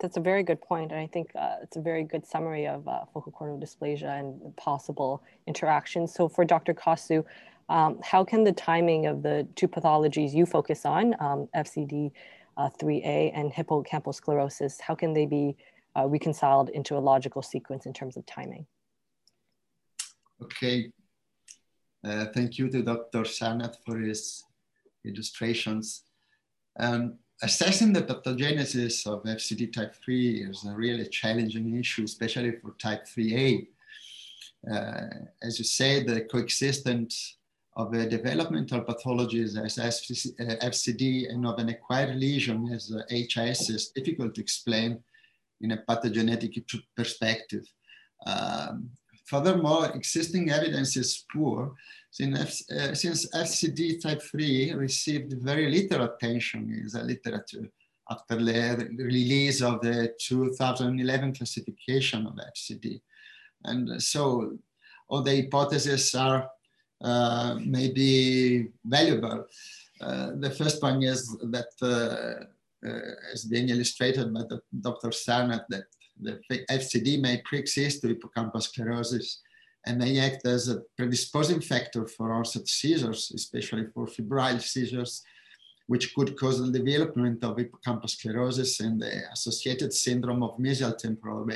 That's 0.00 0.16
a 0.16 0.20
very 0.20 0.42
good 0.42 0.60
point, 0.60 0.92
and 0.92 1.00
I 1.00 1.06
think 1.06 1.30
it's 1.62 1.76
a 1.76 1.80
very 1.80 2.04
good 2.04 2.26
summary 2.26 2.66
of 2.66 2.84
focal 3.12 3.32
cortical 3.32 3.58
dysplasia 3.58 4.20
and 4.20 4.54
possible 4.56 5.22
interactions. 5.46 6.14
So 6.14 6.28
for 6.28 6.44
Dr. 6.44 6.74
Cossu, 6.74 7.24
um, 7.68 7.98
how 8.02 8.24
can 8.24 8.44
the 8.44 8.52
timing 8.52 9.06
of 9.06 9.22
the 9.22 9.46
two 9.56 9.68
pathologies 9.68 10.34
you 10.34 10.46
focus 10.46 10.84
on, 10.84 11.14
um, 11.20 11.48
FCD 11.54 12.12
uh, 12.56 12.68
3A 12.80 13.32
and 13.34 13.52
hippocampal 13.52 14.14
sclerosis, 14.14 14.80
how 14.80 14.94
can 14.94 15.12
they 15.12 15.26
be 15.26 15.56
uh, 15.96 16.06
reconciled 16.06 16.68
into 16.70 16.96
a 16.96 17.00
logical 17.00 17.42
sequence 17.42 17.86
in 17.86 17.92
terms 17.92 18.16
of 18.16 18.26
timing? 18.26 18.66
Okay. 20.42 20.90
Uh, 22.04 22.26
thank 22.34 22.58
you 22.58 22.68
to 22.68 22.82
Dr. 22.82 23.20
Sarnat 23.20 23.76
for 23.84 23.98
his 23.98 24.44
illustrations. 25.04 26.02
Um, 26.78 27.18
assessing 27.42 27.92
the 27.92 28.02
pathogenesis 28.02 29.06
of 29.06 29.22
FCD 29.22 29.72
type 29.72 29.94
3 30.04 30.42
is 30.50 30.64
a 30.66 30.74
really 30.74 31.08
challenging 31.08 31.78
issue, 31.78 32.04
especially 32.04 32.52
for 32.60 32.72
type 32.78 33.06
3A. 33.06 33.68
Uh, 34.70 35.00
as 35.42 35.58
you 35.58 35.64
say, 35.64 36.02
the 36.02 36.22
coexistent 36.22 37.14
of 37.76 37.92
a 37.92 38.08
developmental 38.08 38.82
pathologies 38.82 39.56
as 39.58 39.76
FCD 39.78 41.26
uh, 41.26 41.32
and 41.32 41.46
of 41.46 41.58
an 41.58 41.70
acquired 41.70 42.16
lesion 42.16 42.68
as 42.72 42.92
HIS 43.10 43.70
is 43.70 43.88
difficult 43.88 44.34
to 44.34 44.40
explain 44.40 45.02
in 45.60 45.72
a 45.72 45.82
pathogenetic 45.88 46.62
perspective. 46.96 47.64
Um, 48.26 48.90
furthermore, 49.26 49.90
existing 49.94 50.50
evidence 50.50 50.96
is 50.96 51.24
poor 51.32 51.74
since, 52.10 52.70
uh, 52.70 52.94
since 52.94 53.28
FCD 53.34 54.00
type 54.00 54.22
3 54.22 54.74
received 54.74 55.34
very 55.42 55.68
little 55.68 56.04
attention 56.04 56.72
in 56.72 56.86
the 56.92 57.02
literature 57.02 57.68
after 58.08 58.36
the 58.36 58.94
release 58.98 59.62
of 59.62 59.80
the 59.80 60.14
2011 60.20 61.34
classification 61.34 62.26
of 62.26 62.34
FCD. 62.34 63.00
And 63.64 64.00
so 64.00 64.58
all 65.08 65.22
the 65.22 65.42
hypotheses 65.42 66.14
are 66.14 66.48
uh, 67.04 67.58
may 67.64 67.90
be 67.92 68.68
valuable. 68.84 69.46
Uh, 70.00 70.30
the 70.36 70.50
first 70.50 70.82
one 70.82 71.02
is 71.02 71.36
that, 71.54 71.72
uh, 71.82 72.44
as 73.32 73.44
being 73.44 73.68
illustrated 73.68 74.32
by 74.32 74.40
the, 74.48 74.60
Dr. 74.80 75.08
Sarnat, 75.08 75.64
that 75.68 75.84
the 76.20 76.40
FCD 76.70 77.20
may 77.20 77.42
pre-exist 77.44 78.00
to 78.02 78.08
hippocampal 78.08 78.62
sclerosis 78.62 79.40
and 79.86 79.98
may 79.98 80.18
act 80.18 80.46
as 80.46 80.68
a 80.68 80.80
predisposing 80.96 81.60
factor 81.60 82.06
for 82.06 82.32
onset 82.32 82.66
seizures, 82.66 83.32
especially 83.34 83.86
for 83.92 84.06
febrile 84.06 84.58
seizures, 84.58 85.22
which 85.86 86.14
could 86.14 86.38
cause 86.38 86.58
the 86.58 86.78
development 86.78 87.44
of 87.44 87.56
hippocampal 87.56 88.08
sclerosis 88.08 88.80
and 88.80 89.00
the 89.02 89.30
associated 89.30 89.92
syndrome 89.92 90.42
of 90.42 90.56
mesial 90.58 90.96
temporal 90.96 91.46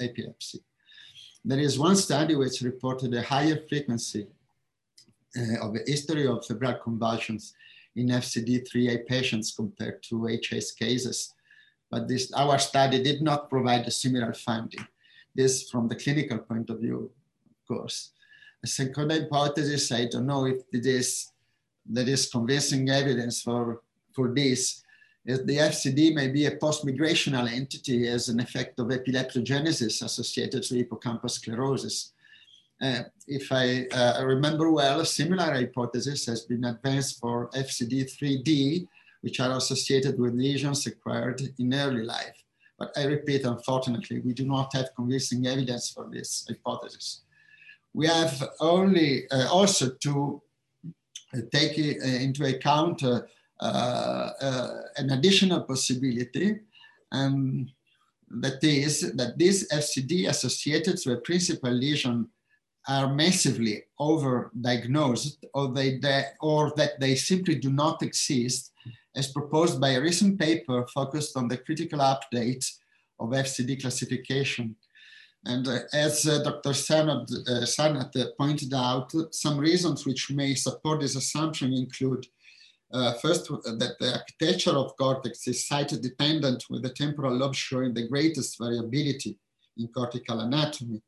epilepsy. 0.00 0.60
There 1.44 1.58
is 1.58 1.78
one 1.78 1.96
study 1.96 2.36
which 2.36 2.62
reported 2.62 3.12
a 3.12 3.20
higher 3.20 3.60
frequency 3.68 4.28
uh, 5.38 5.66
of 5.66 5.74
the 5.74 5.82
history 5.86 6.26
of 6.26 6.46
febrile 6.46 6.78
convulsions 6.82 7.54
in 7.96 8.08
FCD3A 8.08 9.06
patients 9.06 9.54
compared 9.54 10.02
to 10.04 10.26
HS 10.26 10.72
cases. 10.72 11.34
But 11.90 12.08
this, 12.08 12.32
our 12.32 12.58
study 12.58 13.02
did 13.02 13.22
not 13.22 13.50
provide 13.50 13.86
a 13.86 13.90
similar 13.90 14.32
finding. 14.32 14.86
This 15.34 15.70
from 15.70 15.88
the 15.88 15.96
clinical 15.96 16.38
point 16.38 16.70
of 16.70 16.80
view, 16.80 17.10
of 17.50 17.68
course. 17.68 18.10
A 18.62 18.66
second 18.66 19.10
hypothesis, 19.10 19.92
I 19.92 20.06
don't 20.06 20.26
know 20.26 20.46
if 20.46 20.62
it 20.72 20.86
is, 20.86 21.30
there 21.84 22.08
is 22.08 22.30
convincing 22.30 22.88
evidence 22.88 23.42
for, 23.42 23.82
for 24.12 24.32
this, 24.34 24.82
is 25.26 25.44
the 25.44 25.56
FCD 25.56 26.14
may 26.14 26.28
be 26.28 26.46
a 26.46 26.56
post-migrational 26.56 27.50
entity 27.50 28.08
as 28.08 28.28
an 28.28 28.40
effect 28.40 28.78
of 28.78 28.88
epileptogenesis 28.88 30.02
associated 30.02 30.66
with 30.70 30.88
hippocampal 30.88 31.30
sclerosis. 31.30 32.12
Uh, 32.82 33.02
if 33.26 33.50
I 33.52 33.86
uh, 33.86 34.24
remember 34.24 34.70
well, 34.70 35.00
a 35.00 35.06
similar 35.06 35.52
hypothesis 35.52 36.26
has 36.26 36.42
been 36.42 36.64
advanced 36.64 37.20
for 37.20 37.48
FCD3D, 37.50 38.86
which 39.20 39.40
are 39.40 39.56
associated 39.56 40.18
with 40.18 40.34
lesions 40.34 40.86
acquired 40.86 41.40
in 41.58 41.72
early 41.72 42.02
life. 42.02 42.36
But 42.78 42.92
I 42.96 43.04
repeat, 43.04 43.44
unfortunately, 43.44 44.20
we 44.20 44.34
do 44.34 44.44
not 44.44 44.74
have 44.74 44.94
convincing 44.94 45.46
evidence 45.46 45.90
for 45.90 46.08
this 46.10 46.44
hypothesis. 46.48 47.22
We 47.92 48.08
have 48.08 48.42
only 48.60 49.30
uh, 49.30 49.48
also 49.50 49.90
to 49.90 50.42
uh, 51.34 51.40
take 51.52 51.78
uh, 51.78 52.04
into 52.06 52.44
account 52.44 53.02
uh, 53.02 54.30
an 54.96 55.10
additional 55.10 55.62
possibility, 55.62 56.58
um, 57.12 57.68
that 58.28 58.62
is 58.64 59.12
that 59.12 59.38
this 59.38 59.68
FCD 59.72 60.28
associated 60.28 60.98
with 61.06 61.18
a 61.18 61.20
principal 61.20 61.70
lesion 61.70 62.28
are 62.88 63.14
massively 63.14 63.84
overdiagnosed 63.98 65.44
or, 65.54 65.72
they, 65.72 65.98
or 66.40 66.72
that 66.76 67.00
they 67.00 67.14
simply 67.14 67.54
do 67.54 67.70
not 67.70 68.02
exist, 68.02 68.72
as 69.16 69.32
proposed 69.32 69.80
by 69.80 69.90
a 69.90 70.00
recent 70.00 70.38
paper 70.38 70.86
focused 70.92 71.36
on 71.36 71.48
the 71.48 71.56
critical 71.56 72.00
update 72.00 72.64
of 73.20 73.30
FCD 73.30 73.80
classification. 73.80 74.76
And 75.46 75.68
uh, 75.68 75.80
as 75.92 76.26
uh, 76.26 76.42
Dr. 76.42 76.70
Sarnat, 76.70 77.30
uh, 77.30 77.64
Sarnat 77.64 78.16
uh, 78.16 78.30
pointed 78.38 78.72
out, 78.74 79.12
some 79.30 79.58
reasons 79.58 80.06
which 80.06 80.30
may 80.30 80.54
support 80.54 81.00
this 81.00 81.16
assumption 81.16 81.72
include 81.72 82.26
uh, 82.92 83.12
first, 83.14 83.48
that 83.48 83.96
the 83.98 84.12
architecture 84.12 84.70
of 84.70 84.96
cortex 84.96 85.46
is 85.48 85.66
site 85.66 85.88
dependent 86.00 86.64
with 86.70 86.82
the 86.82 86.90
temporal 86.90 87.34
lobe 87.34 87.54
showing 87.54 87.92
the 87.92 88.06
greatest 88.08 88.56
variability 88.58 89.36
in 89.76 89.88
cortical 89.88 90.40
anatomy. 90.40 91.02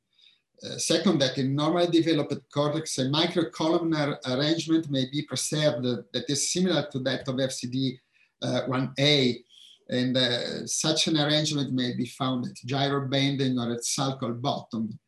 Uh, 0.62 0.78
second, 0.78 1.18
that 1.18 1.36
in 1.36 1.54
normally 1.54 1.86
developed 1.88 2.50
cortex, 2.52 2.98
a 2.98 3.04
microcolumnar 3.04 4.16
arrangement 4.26 4.90
may 4.90 5.06
be 5.10 5.22
preserved 5.22 5.84
that 5.84 6.24
is 6.28 6.50
similar 6.50 6.86
to 6.90 6.98
that 7.00 7.28
of 7.28 7.36
FCD 7.36 7.98
uh, 8.42 8.62
1A. 8.66 9.42
And 9.88 10.16
uh, 10.16 10.66
such 10.66 11.06
an 11.08 11.18
arrangement 11.18 11.72
may 11.72 11.94
be 11.94 12.06
found 12.06 12.46
at 12.46 12.54
gyro 12.64 13.06
bending 13.06 13.58
or 13.58 13.72
at 13.72 13.82
sulcal 13.82 14.40
bottom. 14.40 14.98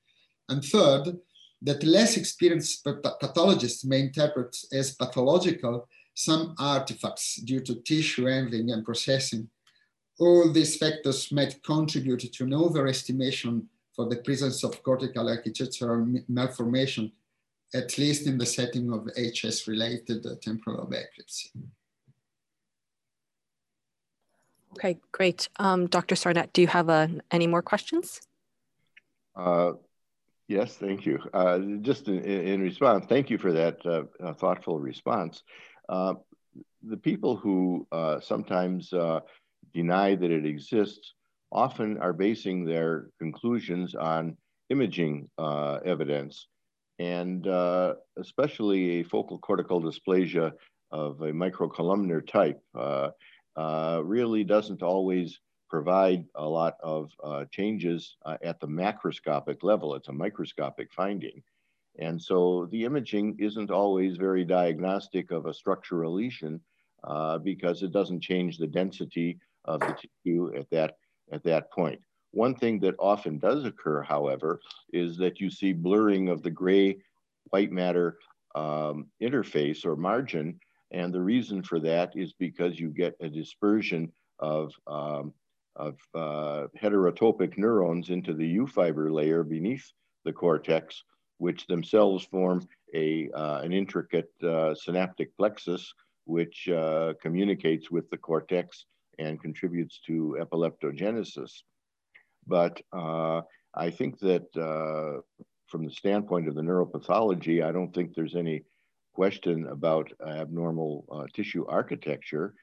And 0.49 0.64
third, 0.64 1.19
that 1.62 1.83
less 1.83 2.17
experienced 2.17 2.85
pathologists 2.85 3.85
may 3.85 4.00
interpret 4.00 4.57
as 4.73 4.95
pathological 4.95 5.88
some 6.14 6.55
artifacts 6.59 7.37
due 7.37 7.61
to 7.61 7.76
tissue 7.83 8.26
handling 8.26 8.71
and 8.71 8.85
processing. 8.85 9.49
All 10.19 10.50
these 10.52 10.76
factors 10.76 11.31
might 11.33 11.62
contribute 11.62 12.33
to 12.33 12.45
an 12.45 12.50
overestimation 12.50 13.67
for 13.99 14.09
the 14.09 14.14
presence 14.14 14.62
of 14.62 14.81
cortical 14.85 15.28
architectural 15.28 16.07
malformation, 16.28 17.11
at 17.75 17.99
least 17.99 18.28
in 18.28 18.38
the 18.38 18.47
setting 18.47 18.93
of 18.93 19.09
HS-related 19.17 20.25
uh, 20.25 20.37
temporal 20.40 20.83
epilepsy. 20.85 21.50
Okay, 24.75 25.00
great. 25.11 25.49
Um, 25.59 25.88
Dr. 25.88 26.14
Sarnat, 26.14 26.52
do 26.52 26.61
you 26.61 26.69
have 26.69 26.88
uh, 26.88 27.09
any 27.33 27.49
more 27.49 27.62
questions? 27.62 28.21
Uh, 29.35 29.73
Yes, 30.50 30.76
thank 30.76 31.05
you. 31.05 31.19
Uh, 31.35 31.59
just 31.83 32.09
in, 32.09 32.21
in, 32.25 32.62
response, 32.62 33.05
thank 33.07 33.28
you 33.28 33.37
for 33.37 33.52
that 33.52 33.85
uh, 33.85 34.05
uh 34.19 34.33
thoughtful 34.33 34.81
response. 34.81 35.43
Uh, 35.90 36.14
the 36.83 36.97
people 36.97 37.37
who 37.37 37.87
uh, 37.93 38.19
sometimes 38.19 38.90
uh, 38.95 39.21
deny 39.75 40.14
that 40.14 40.31
it 40.31 40.47
exists 40.47 41.12
often 41.52 41.99
are 41.99 42.12
basing 42.12 42.64
their 42.64 43.09
conclusions 43.19 43.95
on 43.95 44.37
imaging 44.71 45.28
evidence, 45.85 46.49
and 46.99 47.47
especially 48.19 49.00
a 49.00 49.05
focal 49.05 49.38
cortical 49.38 49.81
dysplasia 49.81 50.52
of 50.90 51.21
a 51.23 51.33
microcolumnar 51.33 52.26
type 52.26 52.61
really 54.05 54.45
doesn't 54.45 54.83
always 54.83 55.40
provide 55.69 56.25
a 56.37 56.49
lot 56.49 56.75
of 56.83 57.11
uh, 57.23 57.45
changes 57.50 58.17
uh, 58.25 58.37
at 58.43 58.59
the 58.61 58.67
macroscopic 58.67 59.62
level. 59.62 59.95
It's 59.95 60.09
a 60.09 60.12
microscopic 60.12 60.93
finding. 60.93 61.43
And 61.99 62.21
so 62.21 62.69
the 62.71 62.85
imaging 62.85 63.37
isn't 63.38 63.71
always 63.71 64.17
very 64.17 64.45
diagnostic 64.45 65.31
of 65.31 65.47
a 65.47 65.52
structural 65.52 66.14
lesion 66.14 66.61
uh, 67.05 67.38
because 67.38 67.83
it 67.83 67.93
doesn't 67.93 68.23
change 68.23 68.57
the 68.57 68.67
density 68.67 69.38
of 69.64 69.81
the 69.81 69.95
tissue 70.00 70.52
at 70.57 70.71
that, 70.71 70.95
at 71.32 71.44
that 71.44 71.70
point. 71.73 72.00
One 72.32 72.54
thing 72.54 72.78
that 72.80 72.94
often 72.99 73.38
does 73.38 73.64
occur, 73.64 74.02
however, 74.02 74.61
is 74.92 75.16
that 75.18 75.40
you 75.40 75.50
see 75.50 75.73
blurring 75.73 76.28
of 76.28 76.42
the 76.42 76.50
gray 76.50 76.99
white 77.50 77.73
matter 77.73 78.18
um, 78.54 79.06
interface 79.23 79.85
or 79.85 79.97
margin. 79.97 80.58
And 80.90 81.12
the 81.12 81.20
reason 81.20 81.62
for 81.62 81.80
that 81.80 82.16
is 82.16 82.32
because 82.32 82.78
you 82.78 82.90
get 82.90 83.16
a 83.20 83.28
dispersion 83.28 84.12
of 84.38 84.73
um, 84.87 85.32
of 85.76 85.97
uh, 86.14 86.66
heterotopic 86.80 87.56
neurons 87.56 88.11
into 88.11 88.35
the 88.35 88.47
U 88.49 88.66
fiber 88.66 89.12
layer 89.12 89.44
beneath 89.44 89.92
the 90.25 90.32
cortex, 90.32 91.04
which 91.38 91.66
themselves 91.66 92.25
form 92.25 92.66
a, 92.94 93.30
uh, 93.30 93.61
an 93.62 93.73
intricate 93.73 94.30
uh, 94.42 94.75
synaptic 94.75 95.37
plexus, 95.37 95.94
which 96.25 96.68
uh, 96.68 97.14
communicates 97.23 97.90
with 97.90 98.11
the 98.11 98.16
cortex 98.16 98.87
and 99.19 99.41
contributes 99.41 100.01
to 100.07 100.37
epileptogenesis. 100.41 101.63
But 102.47 102.81
uh, 102.93 103.43
I 103.75 103.91
think 103.91 104.19
that 104.21 104.47
uh, 104.57 105.21
from 105.67 105.85
the 105.85 105.93
standpoint 105.93 106.49
of 106.49 106.55
the 106.55 106.63
neuropathology, 106.63 107.65
I 107.65 107.73
don't 107.73 107.93
think 107.95 108.15
there's 108.15 108.37
any 108.37 108.63
question 109.13 109.67
about 109.67 110.11
abnormal 110.25 111.29
tissue 111.35 111.67
architecture 111.67 112.55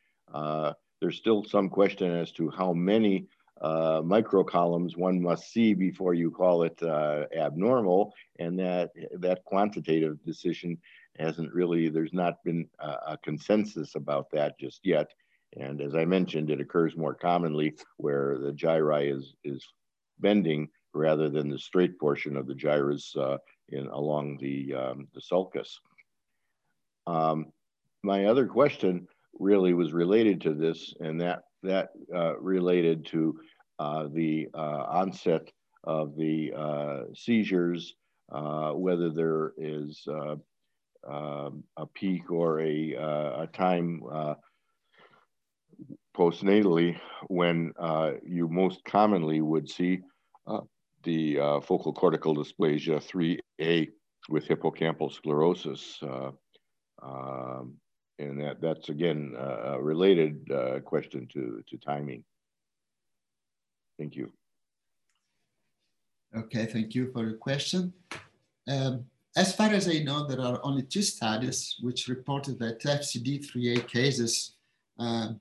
there's 1.02 1.18
still 1.18 1.44
some 1.44 1.70
question 1.70 2.12
as 2.12 2.32
to 2.34 2.50
how 2.50 2.74
many 2.74 3.28
uh, 3.62 4.02
microcolumns 4.02 4.98
one 4.98 5.22
must 5.22 5.52
see 5.52 5.74
before 5.74 6.14
you 6.14 6.30
call 6.30 6.64
it 6.64 6.82
uh, 6.84 7.26
abnormal, 7.38 8.14
and 8.40 8.60
that 8.60 8.92
that 9.20 9.44
quantitative 9.46 10.18
decision 10.26 10.78
hasn't 11.18 11.54
really. 11.54 11.88
There's 11.88 12.14
not 12.14 12.44
been 12.44 12.68
a, 12.80 12.88
a, 12.88 13.18
consensus 13.24 13.96
about 13.96 14.30
that 14.32 14.60
just 14.60 14.82
yet. 14.84 15.12
And 15.58 15.82
as 15.82 15.96
I 15.96 16.06
mentioned, 16.06 16.50
it 16.50 16.60
occurs 16.60 16.98
more 16.98 17.14
commonly 17.16 17.76
where 17.98 18.38
the 18.38 18.52
gyri 18.52 19.16
is 19.16 19.36
is 19.44 19.66
bending 20.20 20.70
rather 20.94 21.30
than 21.30 21.50
the 21.50 21.60
straight 21.60 22.00
portion 22.00 22.38
of 22.38 22.48
the 22.48 22.56
gyrus 22.56 23.16
uh, 23.16 23.38
in 23.70 23.88
along 23.88 24.38
the 24.40 24.74
um, 24.74 25.08
the 25.14 25.22
sulcus. 25.22 25.80
Um, 27.08 27.48
my 28.04 28.26
other 28.26 28.48
question 28.48 29.08
really 29.40 29.74
was 29.74 29.94
related 29.94 30.42
to 30.42 30.54
this, 30.54 30.94
and 31.00 31.20
that 31.22 31.44
that 31.64 31.90
uh, 32.14 32.38
related 32.40 33.06
to 33.08 33.40
uh, 33.80 34.08
the 34.14 34.48
uh, 34.54 34.86
onset 34.88 35.52
of 35.84 36.16
the 36.16 36.54
uh, 36.56 37.14
seizures, 37.14 37.96
uh, 38.32 38.72
whether 38.72 39.10
there 39.10 39.54
is 39.58 40.08
um, 41.08 41.64
a 41.78 41.86
peak 41.94 42.32
or 42.32 42.62
a, 42.62 42.94
a 42.94 43.50
time 43.54 44.02
postnatally 46.16 46.98
when 47.28 47.74
you 48.26 48.48
most 48.48 48.84
commonly 48.86 49.42
would 49.42 49.70
see 49.70 50.00
the 51.04 51.36
focal 51.66 51.94
cortical 51.94 52.36
dysplasia 52.36 52.98
3A 53.60 53.90
with 54.30 54.48
hippocampal 54.48 55.12
sclerosis. 55.12 56.02
Um, 57.02 57.78
and 58.20 58.42
that 58.42 58.62
that's 58.62 58.90
again 58.90 59.36
uh, 59.38 59.74
a 59.74 59.82
related 59.82 60.50
uh, 60.52 60.80
question 60.80 61.28
to 61.34 61.62
to 61.68 61.78
timing. 61.78 62.24
Thank 63.98 64.16
you. 64.16 64.32
Okay, 66.36 66.66
thank 66.66 66.96
you 66.96 67.12
for 67.12 67.26
the 67.26 67.34
question. 67.34 67.94
Um, 68.68 69.06
as 69.38 69.54
far 69.54 69.70
as 69.70 69.88
I 69.88 70.00
know, 70.00 70.26
there 70.26 70.42
are 70.42 70.60
only 70.64 70.84
two 70.84 71.02
studies 71.02 71.76
which 71.82 72.08
reported 72.08 72.58
that 72.60 72.82
FCD3A 72.82 73.88
cases 73.88 74.56
uh, 74.98 75.34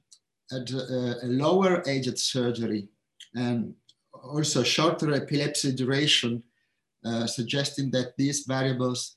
at 0.52 0.70
a, 0.70 1.16
a 1.22 1.26
lower 1.26 1.82
age 1.86 2.08
at 2.08 2.18
surgery 2.18 2.88
and 3.34 3.74
also 4.12 4.62
shorter 4.62 5.12
epilepsy 5.14 5.72
duration, 5.72 6.42
uh, 7.04 7.26
suggesting 7.26 7.90
that 7.90 8.16
these 8.16 8.44
variables 8.46 9.16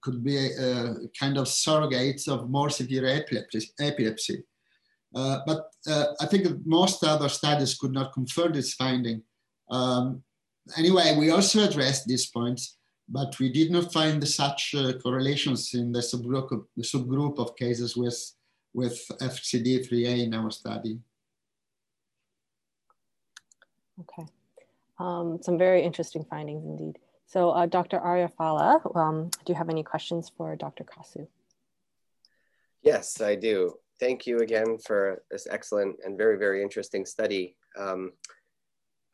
could 0.00 0.24
be 0.24 0.36
a, 0.36 0.92
a 0.92 1.08
kind 1.18 1.36
of 1.36 1.46
surrogates 1.46 2.28
of 2.28 2.50
more 2.50 2.70
severe 2.70 3.06
epilepsy. 3.78 4.44
Uh, 5.14 5.38
but 5.46 5.70
uh, 5.86 6.06
I 6.20 6.26
think 6.26 6.46
most 6.64 7.04
other 7.04 7.28
studies 7.28 7.74
could 7.74 7.92
not 7.92 8.14
confirm 8.14 8.52
this 8.52 8.74
finding. 8.74 9.22
Um, 9.70 10.22
anyway, 10.78 11.16
we 11.18 11.30
also 11.30 11.64
addressed 11.64 12.06
these 12.06 12.26
points, 12.26 12.78
but 13.08 13.38
we 13.38 13.52
did 13.52 13.70
not 13.70 13.92
find 13.92 14.26
such 14.26 14.74
uh, 14.74 14.94
correlations 15.02 15.74
in 15.74 15.92
the 15.92 16.00
subgroup, 16.00 16.64
the 16.76 16.82
subgroup 16.82 17.38
of 17.38 17.56
cases 17.56 17.96
with, 17.96 18.18
with 18.74 19.06
FCD3A 19.20 20.24
in 20.24 20.34
our 20.34 20.50
study. 20.50 20.98
Okay. 24.00 24.26
Um, 24.98 25.38
some 25.42 25.58
very 25.58 25.82
interesting 25.82 26.24
findings 26.24 26.64
indeed. 26.64 26.98
So 27.26 27.50
uh, 27.50 27.66
Dr. 27.66 27.98
Aria 27.98 28.28
Fallah, 28.28 28.80
um, 28.94 29.30
do 29.44 29.52
you 29.52 29.54
have 29.54 29.70
any 29.70 29.82
questions 29.82 30.30
for 30.36 30.54
Dr. 30.56 30.84
Cossu? 30.84 31.26
Yes, 32.82 33.20
I 33.20 33.36
do. 33.36 33.74
Thank 34.00 34.26
you 34.26 34.38
again 34.38 34.78
for 34.78 35.22
this 35.30 35.46
excellent 35.50 35.96
and 36.04 36.18
very, 36.18 36.36
very 36.36 36.62
interesting 36.62 37.06
study. 37.06 37.56
Um, 37.78 38.12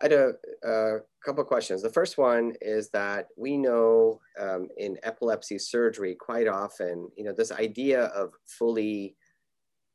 I 0.01 0.05
had 0.05 0.13
a, 0.13 0.33
a 0.65 0.99
couple 1.25 1.43
of 1.43 1.49
questions. 1.49 1.83
The 1.83 1.91
first 1.91 2.19
one 2.19 2.55
is 2.61 2.89
that 2.91 3.29
we 3.37 3.57
know 3.57 4.21
um, 4.41 4.69
in 4.79 4.97
epilepsy 5.03 5.59
surgery 5.59 6.15
quite 6.15 6.49
often, 6.49 7.09
you 7.17 7.25
know, 7.25 7.33
this 7.33 7.53
idea 7.53 8.05
of 8.07 8.33
fully 8.47 9.17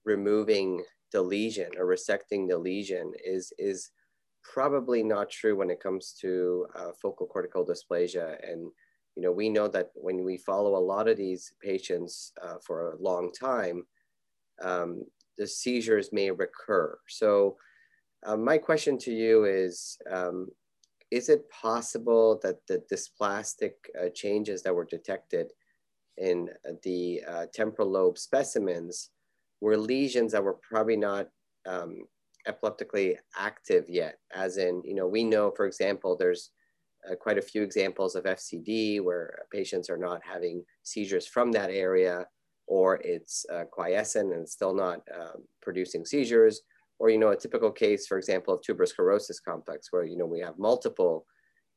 removing 0.05 0.83
the 1.11 1.21
lesion 1.21 1.69
or 1.77 1.85
resecting 1.85 2.47
the 2.47 2.57
lesion 2.57 3.11
is, 3.23 3.53
is 3.57 3.91
probably 4.43 5.03
not 5.03 5.29
true 5.29 5.55
when 5.55 5.69
it 5.69 5.79
comes 5.79 6.13
to 6.21 6.65
uh, 6.75 6.91
focal 7.01 7.27
cortical 7.27 7.65
dysplasia. 7.65 8.37
And, 8.49 8.71
you 9.15 9.21
know, 9.21 9.31
we 9.31 9.49
know 9.49 9.67
that 9.67 9.91
when 9.95 10.23
we 10.23 10.37
follow 10.37 10.75
a 10.75 10.87
lot 10.93 11.07
of 11.07 11.17
these 11.17 11.53
patients 11.61 12.33
uh, 12.41 12.55
for 12.65 12.91
a 12.91 13.01
long 13.01 13.31
time, 13.31 13.85
um, 14.61 15.03
the 15.37 15.47
seizures 15.47 16.09
may 16.11 16.29
recur. 16.31 16.97
So 17.07 17.57
uh, 18.25 18.37
my 18.37 18.57
question 18.57 18.97
to 18.99 19.11
you 19.11 19.45
is, 19.45 19.97
um, 20.09 20.47
is 21.11 21.29
it 21.29 21.49
possible 21.49 22.39
that 22.41 22.57
the 22.67 22.83
dysplastic 22.91 23.73
uh, 23.99 24.09
changes 24.13 24.63
that 24.63 24.73
were 24.73 24.85
detected 24.85 25.51
in 26.17 26.49
the 26.83 27.21
uh, 27.27 27.45
temporal 27.53 27.91
lobe 27.91 28.17
specimens 28.17 29.09
were 29.63 29.77
lesions 29.77 30.33
that 30.33 30.43
were 30.43 30.57
probably 30.69 30.97
not 30.97 31.29
um, 31.65 31.99
epileptically 32.45 33.17
active 33.37 33.85
yet, 33.87 34.17
as 34.35 34.57
in, 34.57 34.81
you 34.83 34.93
know, 34.93 35.07
we 35.07 35.23
know, 35.23 35.51
for 35.55 35.65
example, 35.65 36.17
there's 36.17 36.49
uh, 37.09 37.15
quite 37.15 37.37
a 37.37 37.41
few 37.41 37.63
examples 37.63 38.15
of 38.15 38.25
FCD 38.25 39.01
where 39.01 39.39
patients 39.53 39.89
are 39.89 39.97
not 39.97 40.19
having 40.21 40.65
seizures 40.83 41.25
from 41.25 41.49
that 41.53 41.69
area, 41.69 42.27
or 42.67 42.95
it's 43.05 43.45
uh, 43.53 43.63
quiescent 43.63 44.33
and 44.33 44.47
still 44.47 44.75
not 44.75 44.99
um, 45.17 45.45
producing 45.61 46.05
seizures, 46.05 46.59
or, 46.99 47.09
you 47.09 47.17
know, 47.17 47.29
a 47.29 47.35
typical 47.35 47.71
case, 47.71 48.05
for 48.05 48.17
example, 48.17 48.53
of 48.53 48.61
tuberous 48.61 48.89
sclerosis 48.89 49.39
complex, 49.39 49.87
where, 49.91 50.03
you 50.03 50.17
know, 50.17 50.25
we 50.25 50.41
have 50.41 50.59
multiple 50.59 51.25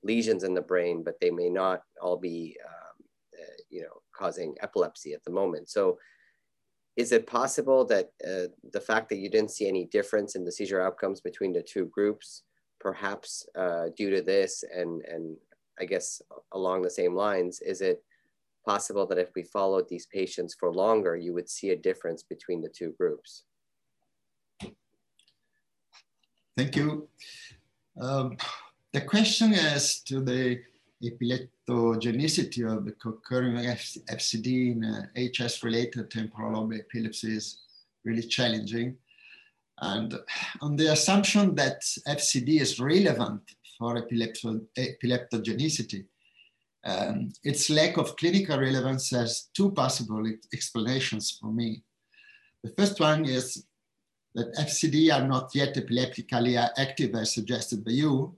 lesions 0.03 0.43
in 0.43 0.55
the 0.55 0.61
brain, 0.61 1.05
but 1.05 1.15
they 1.21 1.31
may 1.31 1.49
not 1.49 1.83
all 2.03 2.17
be, 2.17 2.57
um, 2.67 3.07
uh, 3.41 3.57
you 3.71 3.83
know, 3.83 4.03
causing 4.13 4.57
epilepsy 4.61 5.13
at 5.13 5.23
the 5.23 5.31
moment. 5.31 5.69
So 5.69 5.99
is 6.97 7.13
it 7.13 7.27
possible 7.27 7.85
that 7.85 8.11
uh, 8.27 8.49
the 8.73 8.81
fact 8.81 9.09
that 9.11 9.19
you 9.19 9.29
didn't 9.29 9.51
see 9.51 9.69
any 9.69 9.85
difference 9.87 10.35
in 10.35 10.45
the 10.45 10.53
seizure 10.53 10.81
outcomes 10.81 11.21
between 11.21 11.53
the 11.53 11.63
two 11.63 11.87
groups, 11.87 12.43
perhaps 12.81 13.47
uh, 13.57 13.87
due 13.97 14.11
to 14.11 14.23
this, 14.23 14.65
and, 14.75 15.03
and 15.03 15.37
I 15.79 15.85
guess 15.85 16.23
along 16.53 16.83
the 16.83 16.91
same 16.91 17.15
lines, 17.15 17.61
is 17.61 17.83
it 17.83 18.03
possible 18.65 19.07
that 19.07 19.19
if 19.19 19.31
we 19.37 19.43
followed 19.43 19.89
these 19.89 20.07
patients 20.07 20.57
for 20.59 20.73
longer, 20.73 21.17
you 21.17 21.35
would 21.35 21.51
see 21.51 21.71
a 21.71 21.77
difference 21.77 22.23
between 22.23 22.63
the 22.63 22.69
two 22.69 22.95
groups? 22.99 23.45
Thank 26.57 26.75
you. 26.77 27.09
Um, 28.01 28.39
the 28.93 29.03
question 29.03 29.53
as 29.53 30.01
to 30.01 30.21
the 30.21 30.61
epileptogenicity 31.03 32.65
of 32.65 32.85
the 32.85 32.95
occurring 33.05 33.57
FCD 33.57 34.73
in 34.73 34.85
uh, 34.85 35.07
HS-related 35.17 36.11
temporal 36.11 36.53
lobe 36.53 36.75
epilepsy 36.75 37.37
is 37.37 37.59
really 38.05 38.23
challenging. 38.23 38.97
And 39.79 40.15
on 40.63 40.77
the 40.77 40.93
assumption 40.93 41.55
that 41.57 41.83
FCD 42.09 42.61
is 42.61 42.81
relevant 42.81 43.43
for 43.79 43.97
epilepto 43.97 44.63
epileptogenicity, 44.79 46.07
um, 46.85 47.33
its 47.43 47.69
lack 47.69 47.99
of 47.99 48.17
clinical 48.17 48.59
relevance 48.59 49.11
has 49.11 49.49
two 49.55 49.73
possible 49.73 50.25
explanations 50.55 51.37
for 51.39 51.53
me. 51.53 51.83
The 52.63 52.73
first 52.79 53.01
one 53.01 53.25
is 53.27 53.67
that 54.35 54.55
FCD 54.55 55.13
are 55.13 55.27
not 55.27 55.55
yet 55.55 55.77
epileptically 55.77 56.57
active 56.57 57.15
as 57.15 57.35
suggested 57.35 57.85
by 57.85 57.93
you, 57.93 58.37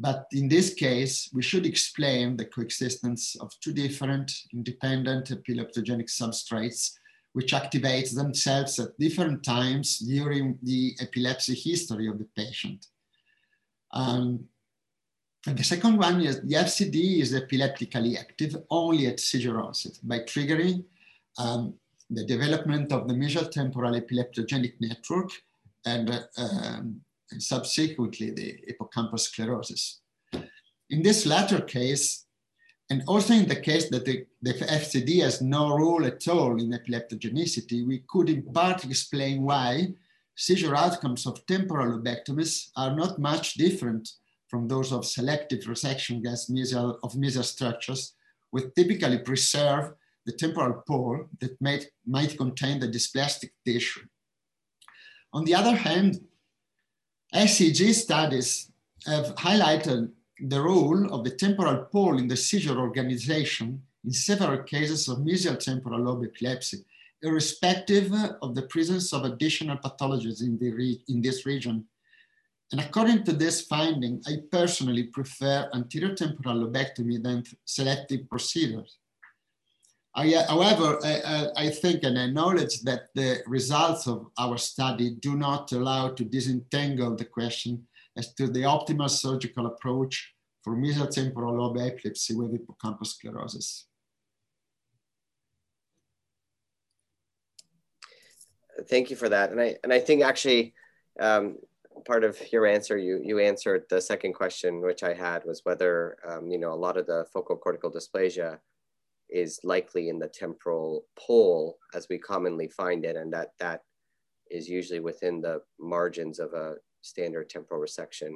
but 0.00 0.26
in 0.32 0.48
this 0.48 0.74
case, 0.74 1.28
we 1.32 1.42
should 1.42 1.66
explain 1.66 2.36
the 2.36 2.44
coexistence 2.44 3.36
of 3.36 3.52
two 3.60 3.72
different 3.72 4.32
independent 4.52 5.30
epileptogenic 5.30 6.08
substrates 6.08 6.92
which 7.32 7.52
activate 7.52 8.10
themselves 8.14 8.78
at 8.78 8.98
different 8.98 9.44
times 9.44 9.98
during 9.98 10.58
the 10.62 10.94
epilepsy 11.00 11.54
history 11.54 12.06
of 12.08 12.18
the 12.18 12.28
patient. 12.36 12.86
Um, 13.92 14.44
and 15.46 15.58
the 15.58 15.64
second 15.64 15.98
one 15.98 16.20
is 16.20 16.40
the 16.42 16.56
FCD 16.56 17.20
is 17.20 17.34
epileptically 17.34 18.16
active 18.18 18.56
only 18.70 19.06
at 19.06 19.20
seizure 19.20 19.60
onset 19.60 19.98
by 20.02 20.20
triggering 20.20 20.84
um, 21.38 21.74
the 22.10 22.24
development 22.24 22.92
of 22.92 23.08
the 23.08 23.14
mesial 23.14 23.50
temporal 23.50 23.92
epileptogenic 24.00 24.74
network 24.80 25.30
and, 25.84 26.10
uh, 26.10 26.20
um, 26.38 27.00
and 27.30 27.42
subsequently 27.42 28.30
the 28.30 28.60
hippocampus 28.66 29.24
sclerosis. 29.24 30.00
In 30.90 31.02
this 31.02 31.26
latter 31.26 31.60
case, 31.60 32.26
and 32.90 33.02
also 33.06 33.34
in 33.34 33.46
the 33.46 33.60
case 33.60 33.90
that 33.90 34.06
the, 34.06 34.24
the 34.40 34.54
FCD 34.54 35.22
has 35.22 35.42
no 35.42 35.76
role 35.76 36.06
at 36.06 36.26
all 36.28 36.58
in 36.58 36.70
epileptogenicity, 36.70 37.86
we 37.86 38.02
could 38.08 38.30
in 38.30 38.42
part 38.42 38.84
explain 38.84 39.42
why 39.42 39.92
seizure 40.36 40.74
outcomes 40.74 41.26
of 41.26 41.44
temporal 41.46 41.98
lobectomies 41.98 42.70
are 42.76 42.94
not 42.96 43.18
much 43.18 43.54
different 43.54 44.08
from 44.48 44.66
those 44.66 44.92
of 44.92 45.04
selective 45.04 45.64
resection 45.64 46.22
mesial, 46.22 46.98
of 47.02 47.12
mesial 47.12 47.44
structures, 47.44 48.14
which 48.50 48.72
typically 48.74 49.18
preserve 49.18 49.92
the 50.24 50.32
temporal 50.32 50.82
pole 50.86 51.26
that 51.40 51.60
might, 51.60 51.86
might 52.06 52.38
contain 52.38 52.80
the 52.80 52.88
dysplastic 52.88 53.50
tissue. 53.66 54.06
On 55.34 55.44
the 55.44 55.54
other 55.54 55.76
hand, 55.76 56.20
ECG 57.34 57.92
studies 57.94 58.70
have 59.06 59.34
highlighted 59.36 60.10
the 60.40 60.60
role 60.60 61.12
of 61.12 61.24
the 61.24 61.30
temporal 61.30 61.84
pole 61.84 62.18
in 62.18 62.28
the 62.28 62.36
seizure 62.36 62.78
organization 62.78 63.82
in 64.04 64.12
several 64.12 64.62
cases 64.62 65.08
of 65.08 65.18
mesial 65.18 65.58
temporal 65.58 66.00
lobe 66.00 66.24
epilepsy, 66.24 66.84
irrespective 67.22 68.12
of 68.42 68.54
the 68.54 68.62
presence 68.62 69.12
of 69.12 69.24
additional 69.24 69.76
pathologies 69.76 70.40
in, 70.42 70.58
the 70.58 71.00
in 71.08 71.20
this 71.20 71.44
region 71.44 71.84
and 72.70 72.80
according 72.80 73.24
to 73.24 73.32
this 73.32 73.62
finding, 73.62 74.22
I 74.26 74.42
personally 74.52 75.04
prefer 75.04 75.70
anterior 75.72 76.14
temporal 76.14 76.66
lobectomy 76.66 77.22
than 77.22 77.44
selective 77.64 78.28
procedures. 78.28 78.98
I, 80.14 80.32
however, 80.48 80.98
I, 81.04 81.48
I, 81.56 81.70
think 81.70 82.02
and 82.02 82.18
acknowledge 82.18 82.80
that 82.80 83.08
the 83.14 83.40
results 83.46 84.08
of 84.08 84.26
our 84.38 84.56
study 84.56 85.14
do 85.20 85.36
not 85.36 85.70
allow 85.72 86.08
to 86.08 86.24
disentangle 86.24 87.14
the 87.14 87.26
question 87.26 87.86
as 88.16 88.34
to 88.34 88.48
the 88.48 88.62
optimal 88.62 89.10
surgical 89.10 89.66
approach 89.66 90.34
for 90.64 90.76
mesial 90.76 91.08
temporal 91.08 91.58
lobe 91.58 91.78
epilepsy 91.78 92.34
with 92.34 92.52
hippocampal 92.52 93.06
sclerosis. 93.06 93.86
Thank 98.88 99.10
you 99.10 99.16
for 99.16 99.28
that. 99.28 99.50
And 99.50 99.60
I, 99.60 99.76
and 99.82 99.92
I 99.92 100.00
think 100.00 100.22
actually, 100.22 100.74
um, 101.20 101.58
part 102.06 102.24
of 102.24 102.40
your 102.52 102.66
answer, 102.66 102.96
you 102.96 103.20
you 103.22 103.38
answered 103.38 103.84
the 103.90 104.00
second 104.00 104.34
question, 104.34 104.80
which 104.80 105.02
I 105.02 105.14
had 105.14 105.44
was 105.44 105.60
whether 105.64 106.16
um, 106.28 106.50
you 106.50 106.58
know 106.58 106.72
a 106.72 106.82
lot 106.86 106.96
of 106.96 107.06
the 107.06 107.26
focal 107.32 107.56
cortical 107.56 107.90
dysplasia 107.90 108.58
is 109.30 109.60
likely 109.62 110.08
in 110.08 110.18
the 110.18 110.28
temporal 110.28 111.04
pole 111.18 111.78
as 111.94 112.08
we 112.08 112.18
commonly 112.18 112.68
find 112.68 113.04
it, 113.04 113.16
and 113.16 113.32
that 113.32 113.50
that 113.58 113.82
is 114.50 114.68
usually 114.68 115.00
within 115.00 115.40
the 115.40 115.60
margins 115.78 116.38
of 116.38 116.52
a 116.54 116.76
standard 117.02 117.48
temporal 117.48 117.80
resection. 117.80 118.34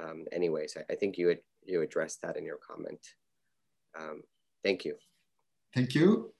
Um, 0.00 0.24
anyways, 0.32 0.76
I, 0.76 0.92
I, 0.92 0.96
think 0.96 1.18
you 1.18 1.28
had, 1.28 1.40
you 1.64 1.82
addressed 1.82 2.22
that 2.22 2.36
in 2.36 2.44
your 2.44 2.58
comment. 2.58 3.00
Um, 3.98 4.22
thank 4.62 4.84
you. 4.84 4.94
Thank 5.74 5.94
you. 5.94 6.32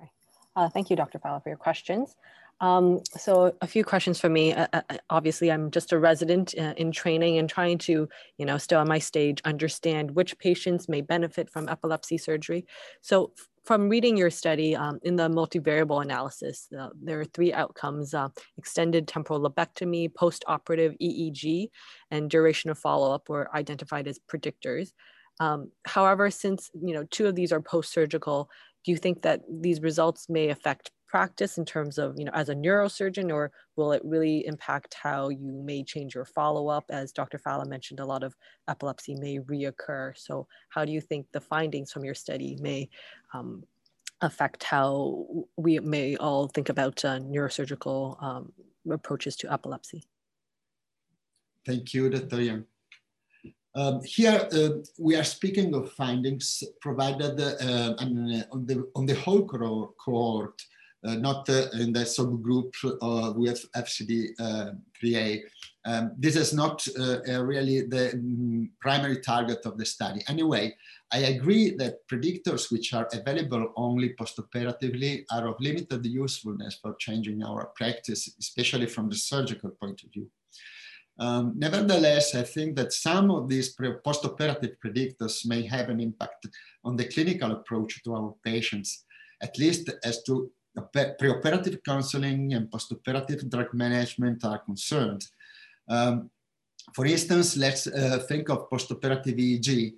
Okay. 0.00 0.10
Uh, 0.56 0.68
thank 0.68 0.90
you, 0.90 0.96
Dr. 0.96 1.18
Fallah, 1.18 1.40
for 1.40 1.50
your 1.50 1.58
questions. 1.58 2.16
Um, 2.64 3.00
so 3.18 3.54
a 3.60 3.66
few 3.66 3.84
questions 3.84 4.18
for 4.18 4.30
me. 4.30 4.54
Uh, 4.54 4.66
uh, 4.72 4.80
uh, 4.88 4.96
obviously, 5.10 5.52
I'm 5.52 5.70
just 5.70 5.92
a 5.92 5.98
resident 5.98 6.54
uh, 6.58 6.72
in 6.78 6.92
training 6.92 7.36
and 7.36 7.46
trying 7.46 7.76
to, 7.78 8.08
you 8.38 8.46
know, 8.46 8.56
still 8.56 8.80
on 8.80 8.88
my 8.88 8.98
stage, 8.98 9.42
understand 9.44 10.12
which 10.12 10.38
patients 10.38 10.88
may 10.88 11.02
benefit 11.02 11.50
from 11.50 11.68
epilepsy 11.68 12.16
surgery. 12.16 12.64
So 13.02 13.32
from 13.66 13.90
reading 13.90 14.16
your 14.16 14.30
study 14.30 14.74
um, 14.74 14.98
in 15.02 15.16
the 15.16 15.28
multivariable 15.28 16.02
analysis, 16.02 16.68
uh, 16.78 16.88
there 17.02 17.20
are 17.20 17.26
three 17.26 17.52
outcomes, 17.52 18.14
extended 18.56 19.08
temporal 19.08 19.40
lobectomy, 19.40 20.14
post-operative 20.14 20.94
EEG, 21.02 21.68
and 22.10 22.30
duration 22.30 22.70
of 22.70 22.78
follow-up 22.78 23.28
were 23.28 23.54
identified 23.54 24.08
as 24.08 24.18
predictors. 24.26 24.92
Um, 25.38 25.70
however, 25.86 26.30
since 26.30 26.70
you 26.72 26.94
know 26.94 27.04
two 27.10 27.26
of 27.26 27.34
these 27.34 27.52
are 27.52 27.60
post-surgical, 27.60 28.48
do 28.84 28.90
you 28.90 28.96
think 28.96 29.20
that 29.22 29.40
these 29.50 29.82
results 29.82 30.30
may 30.30 30.48
affect 30.48 30.90
practice 31.14 31.58
in 31.58 31.64
terms 31.64 31.96
of, 31.96 32.18
you 32.18 32.24
know, 32.24 32.32
as 32.34 32.48
a 32.48 32.54
neurosurgeon, 32.56 33.32
or 33.32 33.52
will 33.76 33.92
it 33.92 34.02
really 34.04 34.44
impact 34.48 34.96
how 35.00 35.28
you 35.28 35.52
may 35.64 35.80
change 35.84 36.12
your 36.12 36.24
follow-up? 36.24 36.86
As 36.90 37.12
Dr. 37.12 37.38
Fallah 37.38 37.66
mentioned, 37.66 38.00
a 38.00 38.04
lot 38.04 38.24
of 38.24 38.34
epilepsy 38.66 39.14
may 39.14 39.38
reoccur. 39.38 40.12
So 40.16 40.48
how 40.70 40.84
do 40.84 40.90
you 40.90 41.00
think 41.00 41.26
the 41.30 41.40
findings 41.40 41.92
from 41.92 42.04
your 42.04 42.16
study 42.16 42.58
may 42.60 42.90
um, 43.32 43.62
affect 44.22 44.64
how 44.64 45.24
we 45.56 45.78
may 45.78 46.16
all 46.16 46.48
think 46.48 46.68
about 46.68 47.04
uh, 47.04 47.20
neurosurgical 47.20 48.20
um, 48.20 48.52
approaches 48.90 49.36
to 49.36 49.52
epilepsy? 49.52 50.02
Thank 51.64 51.94
you, 51.94 52.10
Dr. 52.10 52.42
Young. 52.42 52.64
Um, 53.76 54.02
here 54.04 54.48
uh, 54.52 54.82
we 54.98 55.14
are 55.14 55.22
speaking 55.22 55.74
of 55.76 55.92
findings 55.92 56.64
provided 56.80 57.40
uh, 57.40 57.94
on, 57.98 58.66
the, 58.66 58.90
on 58.96 59.06
the 59.06 59.14
whole 59.14 59.42
cohort 59.42 60.60
uh, 60.60 60.74
not 61.04 61.48
in 61.48 61.92
the 61.92 62.00
subgroup 62.00 62.72
uh, 63.02 63.32
with 63.36 63.64
FCD3A. 63.72 65.38
Uh, 65.38 65.48
um, 65.86 66.12
this 66.18 66.34
is 66.34 66.54
not 66.54 66.86
really 66.96 67.82
the 67.82 68.12
mm, 68.16 68.70
primary 68.80 69.20
target 69.20 69.66
of 69.66 69.76
the 69.76 69.84
study. 69.84 70.22
Anyway, 70.28 70.74
I 71.12 71.18
agree 71.18 71.76
that 71.76 72.08
predictors 72.08 72.72
which 72.72 72.94
are 72.94 73.06
available 73.12 73.72
only 73.76 74.14
postoperatively 74.14 75.24
are 75.30 75.46
of 75.48 75.60
limited 75.60 76.06
usefulness 76.06 76.78
for 76.80 76.94
changing 76.98 77.44
our 77.44 77.66
practice, 77.76 78.34
especially 78.40 78.86
from 78.86 79.10
the 79.10 79.16
surgical 79.16 79.70
point 79.70 80.02
of 80.02 80.10
view. 80.10 80.28
Um, 81.18 81.52
nevertheless, 81.56 82.34
I 82.34 82.42
think 82.42 82.76
that 82.76 82.92
some 82.92 83.30
of 83.30 83.48
these 83.48 83.76
postoperative 83.76 84.76
predictors 84.84 85.46
may 85.46 85.62
have 85.66 85.88
an 85.88 86.00
impact 86.00 86.46
on 86.84 86.96
the 86.96 87.04
clinical 87.04 87.52
approach 87.52 88.02
to 88.04 88.14
our 88.14 88.34
patients, 88.44 89.04
at 89.42 89.56
least 89.58 89.90
as 90.02 90.22
to 90.24 90.50
preoperative 90.76 91.82
counseling 91.84 92.54
and 92.54 92.70
postoperative 92.70 93.48
drug 93.48 93.72
management 93.74 94.44
are 94.44 94.58
concerned. 94.58 95.26
Um, 95.88 96.30
for 96.94 97.06
instance, 97.06 97.56
let's 97.56 97.86
uh, 97.86 98.24
think 98.28 98.50
of 98.50 98.68
postoperative 98.68 99.38
EEG. 99.38 99.94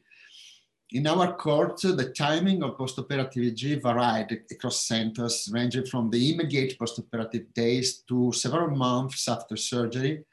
In 0.93 1.07
our 1.09 1.35
court, 1.35 1.81
the 1.81 2.12
timing 2.17 2.62
of 2.62 2.77
postoperative 2.77 3.37
EEG 3.37 3.83
varied 3.83 4.41
across 4.51 4.87
centers, 4.87 5.49
ranging 5.53 5.87
from 5.87 6.11
the 6.11 6.33
immediate 6.33 6.79
postoperative 6.79 7.53
days 7.55 8.05
to 8.09 8.33
several 8.33 8.71
months 8.71 9.29
after 9.29 9.57
surgery. 9.57 10.25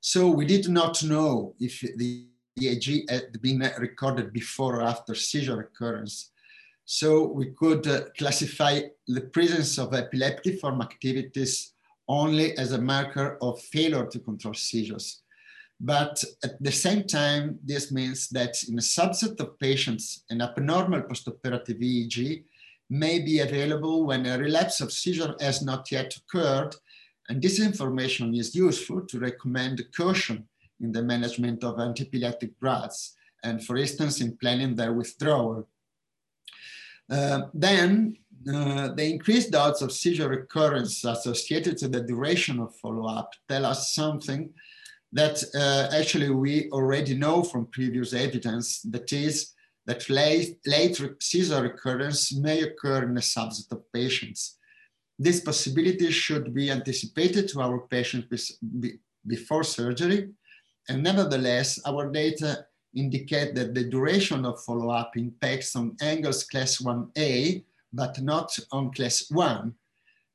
So 0.00 0.28
we 0.28 0.46
did 0.46 0.68
not 0.68 1.02
know 1.04 1.54
if 1.60 1.80
the 1.96 2.26
EEG 2.58 3.08
had 3.08 3.40
been 3.40 3.60
recorded 3.78 4.32
before 4.32 4.76
or 4.76 4.82
after 4.82 5.14
seizure 5.14 5.60
occurrence. 5.60 6.30
So 6.84 7.26
we 7.26 7.46
could 7.52 7.86
uh, 7.86 8.02
classify 8.18 8.80
the 9.08 9.22
presence 9.22 9.78
of 9.78 9.90
epileptiform 9.92 10.82
activities 10.82 11.72
only 12.08 12.56
as 12.58 12.72
a 12.72 12.80
marker 12.80 13.38
of 13.40 13.60
failure 13.60 14.06
to 14.06 14.18
control 14.18 14.54
seizures. 14.54 15.22
But 15.80 16.22
at 16.42 16.62
the 16.62 16.72
same 16.72 17.04
time, 17.04 17.58
this 17.64 17.90
means 17.90 18.28
that 18.30 18.62
in 18.68 18.78
a 18.78 18.82
subset 18.82 19.40
of 19.40 19.58
patients, 19.58 20.24
an 20.30 20.40
abnormal 20.42 21.02
postoperative 21.02 21.80
EEG 21.80 22.44
may 22.90 23.18
be 23.18 23.40
available 23.40 24.04
when 24.06 24.26
a 24.26 24.38
relapse 24.38 24.80
of 24.80 24.92
seizure 24.92 25.34
has 25.40 25.62
not 25.62 25.90
yet 25.90 26.14
occurred. 26.16 26.76
And 27.28 27.40
this 27.40 27.58
information 27.58 28.34
is 28.34 28.54
useful 28.54 29.06
to 29.06 29.18
recommend 29.18 29.82
caution 29.96 30.46
in 30.80 30.92
the 30.92 31.02
management 31.02 31.64
of 31.64 31.76
antiepileptic 31.76 32.52
drugs 32.60 33.14
and 33.44 33.64
for 33.64 33.76
instance, 33.76 34.20
in 34.20 34.36
planning 34.38 34.74
their 34.74 34.94
withdrawal. 34.94 35.68
Uh, 37.10 37.42
then 37.52 38.16
uh, 38.52 38.88
the 38.94 39.04
increased 39.04 39.54
odds 39.54 39.82
of 39.82 39.92
seizure 39.92 40.28
recurrence 40.28 41.04
associated 41.04 41.76
to 41.78 41.88
the 41.88 42.00
duration 42.00 42.60
of 42.60 42.74
follow-up 42.76 43.30
tell 43.48 43.64
us 43.64 43.94
something 43.94 44.50
that 45.12 45.42
uh, 45.54 45.96
actually 45.96 46.30
we 46.30 46.68
already 46.70 47.14
know 47.16 47.42
from 47.42 47.66
previous 47.66 48.12
evidence, 48.12 48.82
that 48.82 49.12
is, 49.12 49.52
that 49.86 50.08
late, 50.10 50.58
late 50.66 51.00
seizure 51.20 51.62
recurrence 51.62 52.34
may 52.34 52.62
occur 52.62 53.04
in 53.04 53.16
a 53.16 53.20
subset 53.20 53.70
of 53.70 53.92
patients. 53.92 54.58
This 55.18 55.40
possibility 55.40 56.10
should 56.10 56.52
be 56.52 56.70
anticipated 56.70 57.48
to 57.48 57.60
our 57.60 57.86
patients 57.86 58.58
before 59.26 59.62
surgery, 59.62 60.30
and 60.88 61.02
nevertheless, 61.02 61.80
our 61.86 62.10
data 62.10 62.66
indicate 62.94 63.54
that 63.54 63.74
the 63.74 63.84
duration 63.84 64.44
of 64.44 64.62
follow-up 64.64 65.16
impacts 65.16 65.76
on 65.76 65.96
Engel's 66.00 66.44
class 66.44 66.78
1A, 66.78 67.64
but 67.92 68.20
not 68.20 68.56
on 68.72 68.92
class 68.92 69.26
1. 69.30 69.74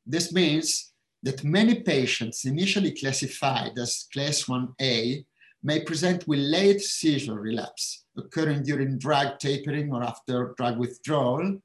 This 0.06 0.34
means 0.34 0.91
that 1.24 1.43
many 1.43 1.76
patients 1.82 2.45
initially 2.45 2.91
classified 2.91 3.78
as 3.78 4.08
class 4.13 4.43
1A 4.43 5.26
may 5.62 5.84
present 5.84 6.28
with 6.28 6.39
late 6.39 6.82
seizure 6.82 7.39
relapse 7.39 8.06
occurring 8.17 8.63
during 8.63 8.98
drug 8.98 9.39
tapering 9.39 9.93
or 9.93 10.04
after 10.04 10.54
drug 10.58 10.78
withdrawal. 10.78 11.60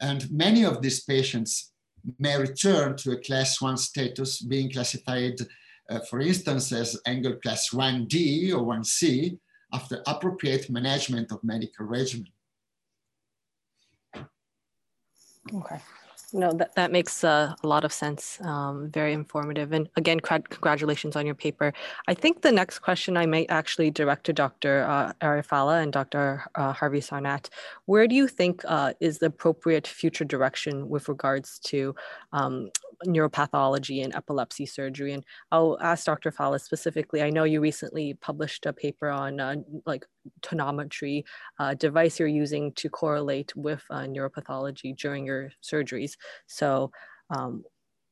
And 0.00 0.30
many 0.30 0.64
of 0.64 0.82
these 0.82 1.04
patients 1.04 1.72
may 2.18 2.36
return 2.36 2.96
to 2.96 3.12
a 3.12 3.20
class 3.20 3.60
1 3.60 3.76
status 3.76 4.40
being 4.42 4.70
classified, 4.72 5.38
uh, 5.88 6.00
for 6.10 6.20
instance, 6.20 6.72
as 6.72 7.00
Engel 7.06 7.34
class 7.36 7.70
1D 7.70 8.52
or 8.52 8.62
1C 8.62 9.38
after 9.72 10.02
appropriate 10.06 10.68
management 10.70 11.32
of 11.32 11.42
medical 11.42 11.86
regimen. 11.86 12.28
Okay. 15.52 15.80
No, 16.34 16.50
that, 16.52 16.74
that 16.76 16.90
makes 16.90 17.24
uh, 17.24 17.54
a 17.62 17.66
lot 17.66 17.84
of 17.84 17.92
sense. 17.92 18.38
Um, 18.42 18.90
very 18.90 19.12
informative. 19.12 19.72
And 19.72 19.88
again, 19.96 20.18
congratulations 20.20 21.14
on 21.14 21.26
your 21.26 21.34
paper. 21.34 21.72
I 22.08 22.14
think 22.14 22.40
the 22.40 22.52
next 22.52 22.78
question 22.78 23.16
I 23.16 23.26
might 23.26 23.50
actually 23.50 23.90
direct 23.90 24.24
to 24.26 24.32
Dr. 24.32 24.84
Uh, 24.84 25.12
Aria 25.20 25.42
Fallah 25.42 25.80
and 25.80 25.92
Dr. 25.92 26.44
Uh, 26.54 26.72
Harvey 26.72 27.00
Sarnat. 27.00 27.50
Where 27.84 28.06
do 28.06 28.14
you 28.14 28.28
think 28.28 28.62
uh, 28.66 28.94
is 29.00 29.18
the 29.18 29.26
appropriate 29.26 29.86
future 29.86 30.24
direction 30.24 30.88
with 30.88 31.08
regards 31.08 31.58
to 31.66 31.94
um, 32.32 32.70
neuropathology 33.06 34.04
and 34.04 34.14
epilepsy 34.14 34.66
surgery. 34.66 35.12
And 35.12 35.24
I'll 35.50 35.78
ask 35.80 36.06
Dr. 36.06 36.30
Fallah 36.30 36.58
specifically. 36.58 37.22
I 37.22 37.30
know 37.30 37.44
you 37.44 37.60
recently 37.60 38.14
published 38.14 38.66
a 38.66 38.72
paper 38.72 39.08
on 39.08 39.40
uh, 39.40 39.56
like 39.86 40.06
tonometry 40.42 41.24
uh, 41.58 41.74
device 41.74 42.18
you're 42.18 42.28
using 42.28 42.72
to 42.72 42.88
correlate 42.88 43.54
with 43.56 43.82
uh, 43.90 44.00
neuropathology 44.00 44.96
during 44.96 45.26
your 45.26 45.50
surgeries. 45.62 46.12
So, 46.46 46.90
um, 47.30 47.64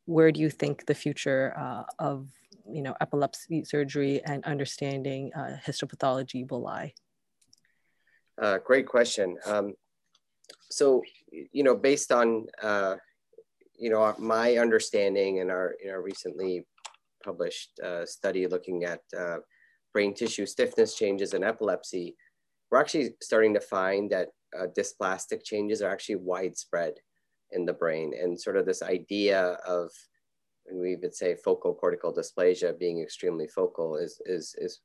where 0.07 0.33
do 0.33 0.41
you 0.41 0.51
think 0.51 0.87
the 0.87 0.95
future 0.95 1.55
uh, 1.59 1.85
of 1.99 2.29
you 2.67 2.83
know 2.83 2.95
epilepsy 3.01 3.65
surgery 3.65 4.21
and 4.25 4.45
understanding 4.45 5.31
uh, 5.35 5.57
histopathology 5.67 6.51
will 6.51 6.63
lie? 6.63 6.95
Uh, 8.41 8.59
great 8.59 8.87
question. 8.87 9.37
Um, 9.45 9.75
so, 10.71 11.03
you 11.31 11.63
know, 11.63 11.77
based 11.77 12.11
on 12.11 12.47
you 13.81 13.89
know, 13.89 14.15
my 14.19 14.59
understanding 14.59 15.41
and 15.41 15.51
our, 15.51 15.75
in 15.83 15.91
our 15.91 16.03
recently 16.03 16.67
published 17.25 17.81
uh, 17.81 18.05
study 18.05 18.47
looking 18.47 18.85
at 18.85 19.01
uh, 19.19 19.39
brain 19.93 20.15
tissue 20.15 20.47
stiffness 20.47 20.95
changes 20.95 21.35
in 21.35 21.45
epilepsy, 21.45 22.17
we're 22.71 22.81
actually 22.81 23.15
starting 23.21 23.55
to 23.55 23.61
find 23.61 24.11
that 24.11 24.29
uh, 24.59 24.67
dysplastic 24.77 25.45
changes 25.45 25.83
are 25.83 25.91
actually 25.91 26.17
widespread 26.17 26.95
in 27.53 27.65
the 27.65 27.73
brain. 27.73 28.13
And 28.21 28.41
sort 28.41 28.57
of 28.57 28.67
this 28.67 28.83
idea 28.83 29.59
of, 29.67 29.91
and 30.67 30.81
we 30.81 30.97
would 30.97 31.15
say 31.15 31.35
focal 31.35 31.75
cortical 31.75 32.15
dysplasia 32.15 32.79
being 32.79 33.01
extremely 33.01 33.49
focal 33.49 33.97
is, 33.97 34.21
is, 34.27 34.55
is 34.59 34.81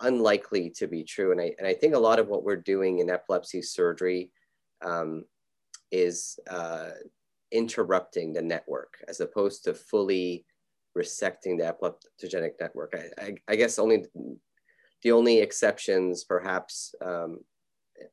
unlikely 0.00 0.70
to 0.76 0.86
be 0.86 1.02
true. 1.02 1.32
And 1.32 1.40
I, 1.40 1.54
and 1.58 1.66
I 1.66 1.74
think 1.74 1.94
a 1.94 1.98
lot 1.98 2.18
of 2.18 2.28
what 2.28 2.44
we're 2.44 2.56
doing 2.56 3.00
in 3.00 3.10
epilepsy 3.10 3.62
surgery 3.62 4.30
um, 4.84 5.24
is 5.90 6.38
uh, 6.48 6.90
interrupting 7.52 8.32
the 8.32 8.42
network 8.42 8.94
as 9.08 9.20
opposed 9.20 9.64
to 9.64 9.74
fully 9.74 10.44
resecting 10.96 11.58
the 11.58 11.72
epileptogenic 11.72 12.52
network. 12.60 12.94
I, 12.94 13.22
I, 13.22 13.34
I 13.48 13.56
guess 13.56 13.78
only 13.78 14.06
the 15.02 15.12
only 15.12 15.38
exceptions 15.38 16.24
perhaps 16.24 16.94
um, 17.04 17.40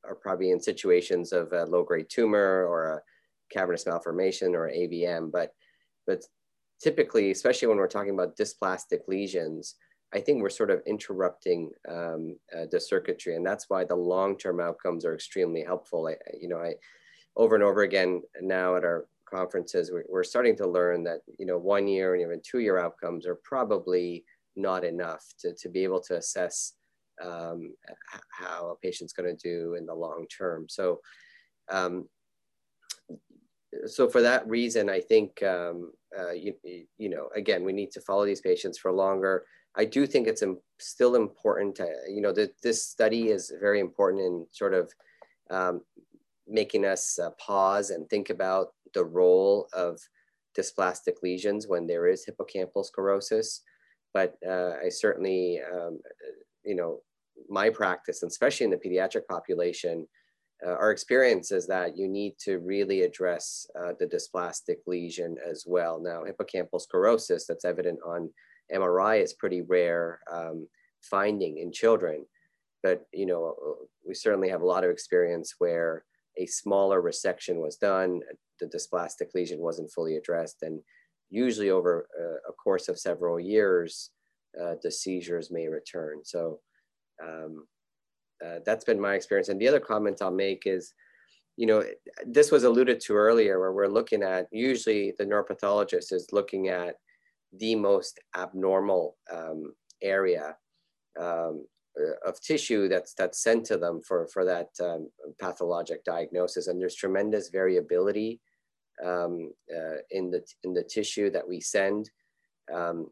are 0.03 0.15
probably 0.15 0.51
in 0.51 0.59
situations 0.59 1.31
of 1.31 1.53
a 1.53 1.65
low-grade 1.65 2.07
tumor 2.09 2.65
or 2.65 2.93
a 2.93 3.01
cavernous 3.49 3.85
malformation 3.85 4.53
or 4.55 4.69
AVM, 4.69 5.31
but, 5.31 5.53
but 6.05 6.23
typically, 6.81 7.31
especially 7.31 7.67
when 7.67 7.77
we're 7.77 7.87
talking 7.87 8.13
about 8.13 8.37
dysplastic 8.37 9.07
lesions, 9.07 9.75
I 10.13 10.19
think 10.19 10.41
we're 10.41 10.49
sort 10.49 10.69
of 10.69 10.81
interrupting 10.85 11.71
um, 11.89 12.37
uh, 12.55 12.65
the 12.69 12.79
circuitry, 12.79 13.35
and 13.35 13.45
that's 13.45 13.69
why 13.69 13.83
the 13.83 13.95
long-term 13.95 14.59
outcomes 14.59 15.05
are 15.05 15.15
extremely 15.15 15.63
helpful. 15.63 16.07
I, 16.07 16.15
you 16.39 16.47
know, 16.47 16.59
I 16.59 16.75
over 17.35 17.55
and 17.55 17.63
over 17.63 17.81
again 17.81 18.21
now 18.41 18.75
at 18.75 18.83
our 18.83 19.07
conferences, 19.37 19.85
we're 20.13 20.31
starting 20.33 20.57
to 20.57 20.73
learn 20.77 20.99
that, 21.07 21.19
you 21.39 21.47
know, 21.49 21.59
one 21.75 21.85
year 21.95 22.07
and 22.13 22.21
even 22.23 22.41
two 22.49 22.61
year 22.65 22.77
outcomes 22.85 23.23
are 23.29 23.39
probably 23.53 24.07
not 24.55 24.81
enough 24.93 25.23
to, 25.41 25.47
to 25.61 25.67
be 25.75 25.81
able 25.87 26.01
to 26.07 26.13
assess 26.21 26.73
um, 27.27 27.59
how 28.41 28.59
a 28.71 28.75
patient's 28.85 29.15
going 29.17 29.31
to 29.35 29.49
do 29.51 29.75
in 29.79 29.85
the 29.85 29.97
long 30.05 30.21
term. 30.39 30.61
So, 30.77 30.85
um, 31.77 31.93
so 33.95 34.01
for 34.13 34.21
that 34.21 34.47
reason, 34.57 34.83
I 34.89 35.01
think, 35.11 35.29
um, 35.55 35.77
uh, 36.19 36.33
you, 36.43 36.53
you 37.03 37.09
know, 37.13 37.25
again, 37.41 37.61
we 37.67 37.73
need 37.73 37.91
to 37.93 38.01
follow 38.01 38.25
these 38.25 38.47
patients 38.49 38.77
for 38.77 38.91
longer. 38.91 39.35
I 39.75 39.85
do 39.85 40.01
think 40.05 40.27
it's 40.27 40.43
still 40.79 41.15
important 41.15 41.75
to, 41.79 41.87
you 42.15 42.21
know, 42.23 42.33
th 42.39 42.51
this 42.65 42.79
study 42.95 43.23
is 43.35 43.43
very 43.65 43.79
important 43.87 44.21
in 44.29 44.33
sort 44.61 44.73
of 44.79 44.85
um, 45.57 45.75
making 46.59 46.83
us 46.85 47.03
uh, 47.23 47.31
pause 47.47 47.87
and 47.93 48.03
think 48.09 48.27
about 48.37 48.67
the 48.93 49.03
role 49.03 49.67
of 49.73 49.99
dysplastic 50.57 51.21
lesions 51.23 51.67
when 51.67 51.87
there 51.87 52.07
is 52.07 52.25
hippocampal 52.25 52.85
sclerosis. 52.85 53.61
But 54.13 54.35
uh, 54.47 54.73
I 54.83 54.89
certainly, 54.89 55.59
um, 55.73 55.99
you 56.63 56.75
know, 56.75 57.01
my 57.49 57.69
practice, 57.69 58.21
and 58.21 58.29
especially 58.29 58.65
in 58.65 58.71
the 58.71 58.77
pediatric 58.77 59.25
population, 59.27 60.07
uh, 60.65 60.71
our 60.71 60.91
experience 60.91 61.51
is 61.51 61.67
that 61.67 61.97
you 61.97 62.07
need 62.07 62.35
to 62.39 62.59
really 62.59 63.01
address 63.01 63.67
uh, 63.79 63.93
the 63.99 64.05
dysplastic 64.05 64.77
lesion 64.87 65.35
as 65.49 65.65
well. 65.67 65.99
Now, 65.99 66.23
hippocampal 66.23 66.79
sclerosis 66.79 67.45
that's 67.47 67.65
evident 67.65 67.99
on 68.05 68.29
MRI 68.73 69.21
is 69.21 69.33
pretty 69.33 69.61
rare 69.61 70.19
um, 70.31 70.67
finding 71.01 71.57
in 71.57 71.71
children, 71.71 72.25
but 72.81 73.05
you 73.11 73.25
know, 73.25 73.55
we 74.07 74.13
certainly 74.13 74.49
have 74.49 74.61
a 74.61 74.65
lot 74.65 74.83
of 74.83 74.89
experience 74.89 75.55
where 75.57 76.05
a 76.37 76.45
smaller 76.45 77.01
resection 77.01 77.55
was 77.55 77.75
done, 77.75 78.21
the 78.59 78.67
dysplastic 78.67 79.33
lesion 79.33 79.59
wasn't 79.59 79.91
fully 79.91 80.17
addressed, 80.17 80.63
and 80.63 80.79
usually 81.29 81.69
over 81.69 82.07
a, 82.19 82.51
a 82.51 82.53
course 82.53 82.89
of 82.89 82.99
several 82.99 83.39
years, 83.39 84.11
uh, 84.61 84.75
the 84.83 84.91
seizures 84.91 85.51
may 85.51 85.67
return. 85.67 86.21
So 86.23 86.59
um, 87.23 87.65
uh, 88.45 88.59
that's 88.65 88.85
been 88.85 88.99
my 88.99 89.15
experience. 89.15 89.49
And 89.49 89.59
the 89.59 89.67
other 89.67 89.79
comment 89.79 90.21
I'll 90.21 90.31
make 90.31 90.63
is, 90.65 90.93
you 91.57 91.65
know, 91.65 91.83
this 92.25 92.51
was 92.51 92.63
alluded 92.63 92.99
to 93.01 93.13
earlier 93.13 93.59
where 93.59 93.73
we're 93.73 93.87
looking 93.87 94.23
at, 94.23 94.47
usually 94.51 95.13
the 95.17 95.25
neuropathologist 95.25 96.11
is 96.11 96.27
looking 96.31 96.69
at 96.69 96.95
the 97.59 97.75
most 97.75 98.19
abnormal 98.35 99.17
um, 99.31 99.73
area 100.01 100.55
um, 101.19 101.65
of 102.25 102.41
tissue 102.41 102.87
that's 102.87 103.13
that's 103.13 103.43
sent 103.43 103.65
to 103.65 103.77
them 103.77 104.01
for 104.01 104.27
for 104.27 104.45
that 104.45 104.69
um, 104.81 105.09
pathologic 105.39 106.03
diagnosis. 106.03 106.67
And 106.67 106.81
there's 106.81 106.95
tremendous 106.95 107.49
variability 107.49 108.39
um, 109.03 109.51
uh, 109.73 109.97
in 110.11 110.31
the 110.31 110.43
in 110.63 110.73
the 110.73 110.83
tissue 110.83 111.29
that 111.31 111.47
we 111.47 111.59
send. 111.59 112.09
Um, 112.73 113.07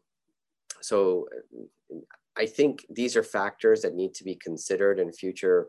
so 0.82 1.28
I 2.38 2.46
think 2.46 2.86
these 2.89 3.15
are 3.15 3.24
factors 3.24 3.82
that 3.82 3.96
need 3.96 4.13
to 4.15 4.24
be 4.24 4.36
considered 4.36 5.00
in 5.00 5.12
future 5.12 5.67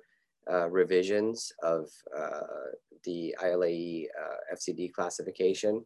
uh, 0.50 0.68
revisions 0.70 1.52
of 1.62 1.90
uh, 2.16 2.40
the 3.04 3.34
ILAE 3.42 4.06
uh, 4.20 4.56
FCD 4.56 4.92
classification. 4.92 5.84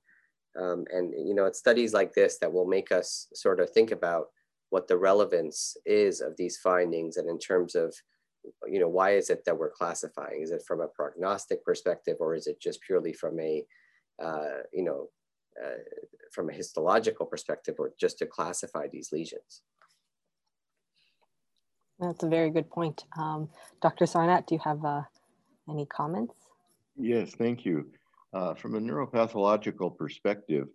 Um, 0.58 0.84
and 0.90 1.12
you 1.12 1.34
know 1.34 1.44
it's 1.44 1.58
studies 1.58 1.92
like 1.92 2.14
this 2.14 2.38
that 2.38 2.52
will 2.52 2.66
make 2.66 2.90
us 2.90 3.28
sort 3.34 3.60
of 3.60 3.70
think 3.70 3.90
about 3.90 4.28
what 4.70 4.88
the 4.88 4.96
relevance 4.96 5.76
is 5.86 6.20
of 6.20 6.36
these 6.36 6.56
findings 6.56 7.16
and 7.16 7.28
in 7.28 7.38
terms 7.38 7.74
of 7.74 7.94
you 8.66 8.78
know 8.78 8.88
why 8.88 9.10
is 9.10 9.30
it 9.30 9.44
that 9.44 9.56
we're 9.58 9.70
classifying 9.70 10.42
is 10.42 10.50
it 10.50 10.62
from 10.66 10.80
a 10.80 10.88
prognostic 10.88 11.64
perspective 11.64 12.16
or 12.20 12.34
is 12.34 12.46
it 12.46 12.60
just 12.60 12.80
purely 12.80 13.12
from 13.12 13.38
a 13.40 13.64
uh, 14.22 14.62
you 14.72 14.84
know 14.84 15.08
uh, 15.62 15.78
from 16.32 16.50
a 16.50 16.52
histological 16.52 17.26
perspective 17.26 17.74
or 17.78 17.92
just 17.98 18.18
to 18.18 18.26
classify 18.26 18.86
these 18.88 19.10
lesions 19.12 19.62
That's 21.98 22.22
a 22.22 22.28
very 22.28 22.50
good 22.50 22.68
point. 22.70 23.04
Um, 23.16 23.48
Dr. 23.80 24.04
sarnat 24.04 24.46
do 24.46 24.54
you 24.54 24.60
have 24.64 24.84
uh, 24.84 25.02
any 25.68 25.86
comments? 25.86 26.34
Yes, 26.96 27.34
thank 27.34 27.64
you. 27.64 27.90
Uh, 28.32 28.54
from 28.54 28.74
a 28.74 28.80
neuropathological 28.80 29.96
perspective, 29.96 30.68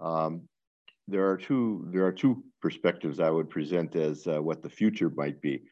um, 0.00 0.42
there 1.08 1.28
are 1.30 1.36
two 1.36 1.88
there 1.92 2.04
are 2.04 2.12
two 2.12 2.42
perspectives 2.60 3.20
I 3.20 3.30
would 3.30 3.48
present 3.48 3.94
as 3.94 4.26
uh, 4.26 4.42
what 4.42 4.62
the 4.62 4.70
future 4.70 5.10
might 5.10 5.40
be. 5.40 5.62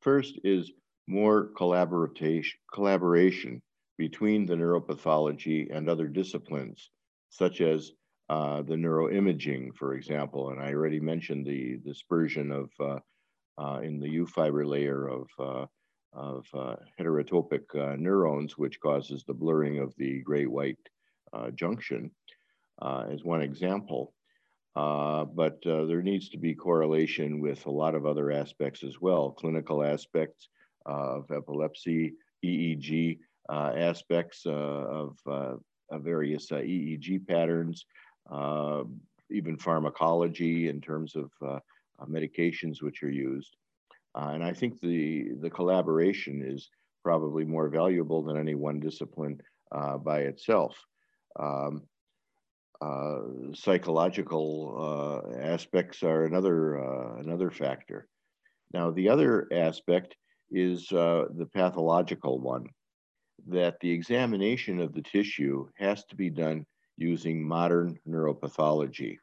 First 0.00 0.38
is 0.44 0.72
more 1.06 1.50
collaboration 1.56 2.58
collaboration 2.72 3.62
between 3.98 4.46
the 4.46 4.54
neuropathology 4.54 5.74
and 5.74 5.88
other 5.88 6.08
disciplines, 6.08 6.90
such 7.30 7.60
as 7.60 7.92
uh, 8.28 8.62
the 8.62 8.74
neuroimaging, 8.74 9.74
for 9.76 9.94
example. 9.94 10.50
And 10.50 10.60
I 10.60 10.72
already 10.72 11.00
mentioned 11.00 11.46
the 11.46 11.78
dispersion 11.84 12.50
of 12.50 12.70
uh, 12.80 12.98
uh, 13.56 13.80
in 13.80 14.00
the 14.00 14.08
U 14.10 14.26
fiber 14.26 14.66
layer 14.66 15.08
of 15.08 15.28
uh, 15.38 15.66
of 16.12 16.46
uh, 16.54 16.76
heterotopic 16.98 17.98
neurons, 17.98 18.56
which 18.56 18.80
causes 18.80 19.24
the 19.24 19.34
blurring 19.34 19.80
of 19.80 19.92
the 19.96 20.20
gray-white 20.20 20.78
junction, 21.56 22.10
as 22.80 23.24
one 23.24 23.42
example. 23.42 24.14
But 24.74 25.58
there 25.62 26.02
needs 26.02 26.28
to 26.30 26.38
be 26.38 26.54
correlation 26.54 27.40
with 27.40 27.64
a 27.66 27.70
lot 27.70 27.94
of 27.94 28.06
other 28.06 28.30
aspects 28.30 28.82
as 28.82 29.00
well, 29.00 29.30
clinical 29.30 29.82
aspects 29.82 30.48
of 30.86 31.30
epilepsy, 31.30 32.14
EEG 32.44 33.18
aspects 33.50 34.42
of 34.46 35.16
various 35.92 36.50
EEG 36.50 37.26
patterns, 37.26 37.86
even 39.30 39.56
pharmacology 39.56 40.68
in 40.68 40.80
terms 40.80 41.16
of 41.16 41.30
uh, 42.00 42.06
medications 42.06 42.82
which 42.82 43.02
are 43.02 43.10
used. 43.10 43.56
Uh, 44.14 44.30
and 44.32 44.44
I 44.44 44.52
think 44.52 44.80
the, 44.80 45.32
the 45.40 45.50
collaboration 45.50 46.42
is 46.44 46.70
probably 47.02 47.44
more 47.44 47.68
valuable 47.68 48.22
than 48.22 48.38
any 48.38 48.54
one 48.54 48.80
discipline 48.80 49.40
uh, 49.72 49.98
by 49.98 50.20
itself. 50.20 50.76
Um, 51.38 51.82
uh, 52.80 53.20
psychological 53.54 54.74
uh, 54.76 55.38
aspects 55.40 56.02
are 56.02 56.24
another, 56.24 56.78
uh, 56.78 57.16
another 57.16 57.50
factor. 57.50 58.08
Now, 58.72 58.90
the 58.90 59.08
other 59.08 59.48
aspect 59.52 60.16
is 60.50 60.90
uh, 60.92 61.26
the 61.36 61.46
pathological 61.46 62.40
one, 62.40 62.66
that 63.48 63.78
the 63.80 63.90
examination 63.90 64.80
of 64.80 64.92
the 64.92 65.02
tissue 65.02 65.68
has 65.76 66.04
to 66.06 66.16
be 66.16 66.30
done 66.30 66.66
using 66.96 67.42
modern 67.42 67.98
neuropathology. 68.08 69.16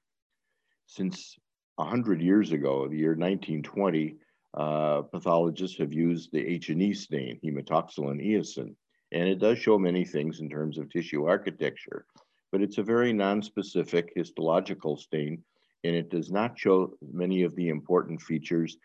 Since 0.85 1.37
100 1.75 2.21
years 2.21 2.51
ago, 2.51 2.87
the 2.87 2.97
year 2.97 3.15
1920, 3.15 4.15
uh, 4.53 5.03
pathologists 5.03 5.77
have 5.77 5.93
used 5.93 6.31
the 6.31 6.45
H&E 6.45 6.93
stain, 6.93 7.39
hematoxylin 7.43 8.21
eosin, 8.25 8.75
and 9.13 9.27
it 9.27 9.39
does 9.39 9.57
show 9.57 9.77
many 9.77 10.05
things 10.05 10.39
in 10.39 10.49
terms 10.49 10.77
of 10.77 10.89
tissue 10.89 11.25
architecture, 11.25 12.05
but 12.51 12.61
it's 12.61 12.77
a 12.77 12.83
very 12.83 13.13
non-specific 13.13 14.11
histological 14.15 14.97
stain, 14.97 15.43
and 15.83 15.95
it 15.95 16.09
does 16.09 16.31
not 16.31 16.57
show 16.57 16.93
many 17.11 17.43
of 17.43 17.55
the 17.55 17.69
important 17.69 18.21
features 18.21 18.77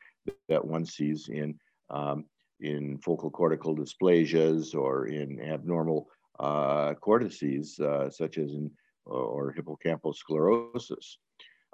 that 0.49 0.65
one 0.65 0.85
sees 0.85 1.29
in, 1.29 1.59
um, 1.91 2.25
in 2.61 2.99
focal 2.99 3.31
cortical 3.31 3.77
dysplasias 3.77 4.75
or 4.75 5.07
in 5.07 5.41
abnormal 5.41 6.09
uh, 6.39 6.95
cortices, 6.95 7.79
uh, 7.81 8.11
such 8.11 8.39
as 8.39 8.53
in 8.53 8.71
or 9.07 9.55
hippocampal 9.57 10.15
sclerosis. 10.15 11.19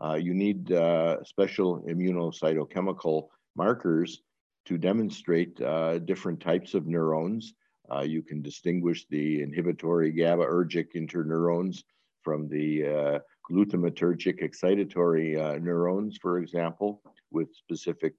Uh, 0.02 0.14
you 0.14 0.34
need 0.34 0.72
uh, 0.72 1.22
special 1.24 1.80
immunocytochemical 1.88 3.28
markers 3.56 4.22
to 4.64 4.78
demonstrate 4.78 5.60
uh, 5.60 5.98
different 5.98 6.40
types 6.40 6.74
of 6.74 6.86
neurons. 6.86 7.54
Uh, 7.92 8.02
you 8.02 8.22
can 8.22 8.40
distinguish 8.40 9.06
the 9.10 9.42
inhibitory 9.42 10.12
GABAergic 10.12 10.94
interneurons 10.94 11.82
from 12.22 12.48
the 12.48 12.86
uh, 12.86 13.18
glutamatergic 13.50 14.40
excitatory 14.42 15.38
uh, 15.38 15.58
neurons, 15.58 16.16
for 16.22 16.38
example, 16.38 17.02
with 17.30 17.54
specific 17.54 18.14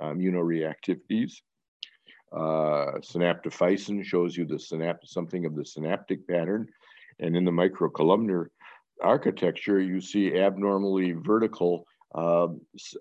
immunoreactivities. 0.00 1.40
synaptophysin 2.32 4.04
shows 4.04 4.36
you 4.36 4.44
the 4.44 4.54
synap 4.54 4.98
something 5.04 5.46
of 5.46 5.56
the 5.56 5.64
synaptic 5.64 6.28
pattern. 6.28 6.68
And 7.18 7.36
in 7.36 7.44
the 7.44 7.50
microcolumnar 7.50 8.46
architecture, 9.02 9.80
you 9.80 10.00
see 10.00 10.38
abnormally 10.38 11.12
vertical 11.12 11.86
uh, 12.14 12.48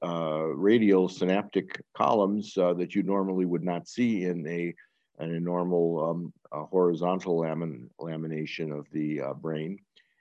uh, 0.04 0.46
radial 0.56 1.10
synaptic 1.10 1.82
columns 1.96 2.58
uh, 2.58 2.74
that 2.74 2.96
you 2.96 3.04
normally 3.04 3.46
would 3.46 3.64
not 3.64 3.88
see 3.88 4.24
in 4.24 4.48
a, 4.48 4.74
in 5.22 5.36
a 5.36 5.40
normal 5.40 6.10
um, 6.10 6.34
a 6.52 6.66
horizontal 6.66 7.40
lamin 7.40 7.90
lamination 8.00 8.78
of 8.78 8.88
the 8.92 9.22
uh, 9.22 9.34
brain. 9.34 9.80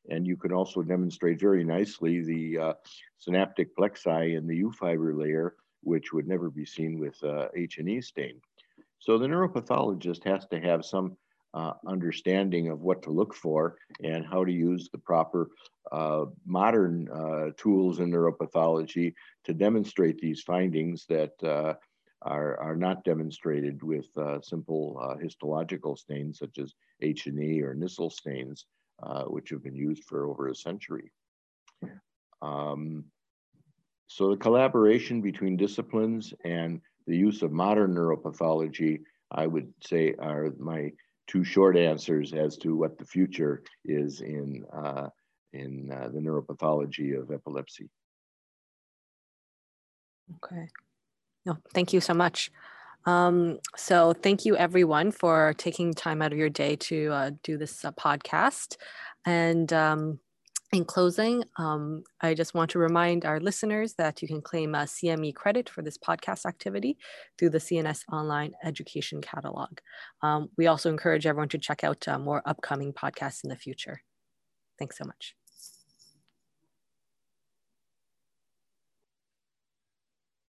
And 0.08 0.26
you 0.26 0.36
can 0.36 0.52
also 0.52 0.82
demonstrate 0.82 1.40
very 1.40 1.64
nicely 1.64 2.22
the 2.22 2.58
uh, 2.58 2.72
synaptic 3.18 3.76
plexi 3.76 4.36
in 4.36 4.46
the 4.46 4.56
U 4.56 4.72
fiber 4.72 5.14
layer, 5.14 5.54
which 5.82 6.12
would 6.12 6.26
never 6.26 6.50
be 6.50 6.64
seen 6.64 6.98
with 6.98 7.22
H&E 7.54 8.00
stain. 8.00 8.40
So 8.98 9.18
the 9.18 9.26
neuropathologist 9.26 10.24
has 10.24 10.46
to 10.48 10.60
have 10.60 10.84
some 10.84 11.16
uh, 11.54 11.72
understanding 11.86 12.68
of 12.68 12.80
what 12.80 13.02
to 13.02 13.10
look 13.10 13.34
for 13.34 13.76
and 14.04 14.24
how 14.24 14.44
to 14.44 14.52
use 14.52 14.88
the 14.90 14.98
proper 14.98 15.50
uh, 15.90 16.26
modern 16.46 17.08
uh, 17.10 17.50
tools 17.56 17.98
in 17.98 18.10
neuropathology 18.10 19.14
to 19.44 19.54
demonstrate 19.54 20.18
these 20.18 20.42
findings 20.42 21.06
that 21.06 21.32
uh, 21.42 21.74
are, 22.22 22.58
are 22.58 22.76
not 22.76 23.04
demonstrated 23.04 23.82
with 23.82 24.06
uh, 24.16 24.40
simple 24.40 24.98
uh, 25.02 25.16
histological 25.16 25.96
stains 25.96 26.38
such 26.38 26.58
as 26.58 26.74
H&E 27.00 27.62
or 27.62 27.74
Nissl 27.74 28.12
stains, 28.12 28.66
which 29.26 29.50
have 29.50 29.62
been 29.62 29.76
used 29.76 30.04
for 30.04 30.26
over 30.26 30.48
a 30.48 30.54
century. 30.54 31.10
Um, 32.42 33.04
so 34.06 34.30
the 34.30 34.36
collaboration 34.36 35.20
between 35.20 35.56
disciplines 35.56 36.34
and 36.44 36.80
the 37.06 37.16
use 37.16 37.42
of 37.42 37.52
modern 37.52 37.94
neuropathology, 37.94 39.00
I 39.30 39.46
would 39.46 39.72
say 39.82 40.14
are 40.18 40.50
my 40.58 40.92
two 41.26 41.44
short 41.44 41.76
answers 41.76 42.32
as 42.32 42.56
to 42.58 42.76
what 42.76 42.98
the 42.98 43.04
future 43.04 43.62
is 43.84 44.20
in, 44.20 44.64
uh, 44.72 45.08
in 45.52 45.90
uh, 45.92 46.08
the 46.08 46.18
neuropathology 46.18 47.20
of 47.20 47.30
epilepsy. 47.30 47.88
Okay. 50.36 50.68
No, 51.50 51.58
thank 51.74 51.92
you 51.92 52.00
so 52.00 52.14
much. 52.14 52.52
Um, 53.06 53.58
so 53.76 54.12
thank 54.12 54.44
you 54.44 54.56
everyone 54.56 55.10
for 55.10 55.52
taking 55.58 55.92
time 55.92 56.22
out 56.22 56.32
of 56.32 56.38
your 56.38 56.48
day 56.48 56.76
to 56.76 57.10
uh, 57.10 57.30
do 57.42 57.58
this 57.58 57.84
uh, 57.84 57.90
podcast. 57.92 58.76
And 59.26 59.72
um, 59.72 60.20
in 60.72 60.84
closing, 60.84 61.42
um, 61.58 62.04
I 62.20 62.34
just 62.34 62.54
want 62.54 62.70
to 62.70 62.78
remind 62.78 63.24
our 63.24 63.40
listeners 63.40 63.94
that 63.94 64.22
you 64.22 64.28
can 64.28 64.40
claim 64.40 64.76
a 64.76 64.82
CME 64.82 65.34
credit 65.34 65.68
for 65.68 65.82
this 65.82 65.98
podcast 65.98 66.46
activity 66.46 66.98
through 67.36 67.50
the 67.50 67.58
CNS 67.58 68.04
Online 68.12 68.52
Education 68.62 69.20
Catalog. 69.20 69.78
Um, 70.22 70.50
we 70.56 70.68
also 70.68 70.88
encourage 70.88 71.26
everyone 71.26 71.48
to 71.48 71.58
check 71.58 71.82
out 71.82 72.06
uh, 72.06 72.16
more 72.16 72.42
upcoming 72.46 72.92
podcasts 72.92 73.42
in 73.42 73.50
the 73.50 73.56
future. 73.56 74.02
Thanks 74.78 74.98
so 74.98 75.04
much. 75.04 75.34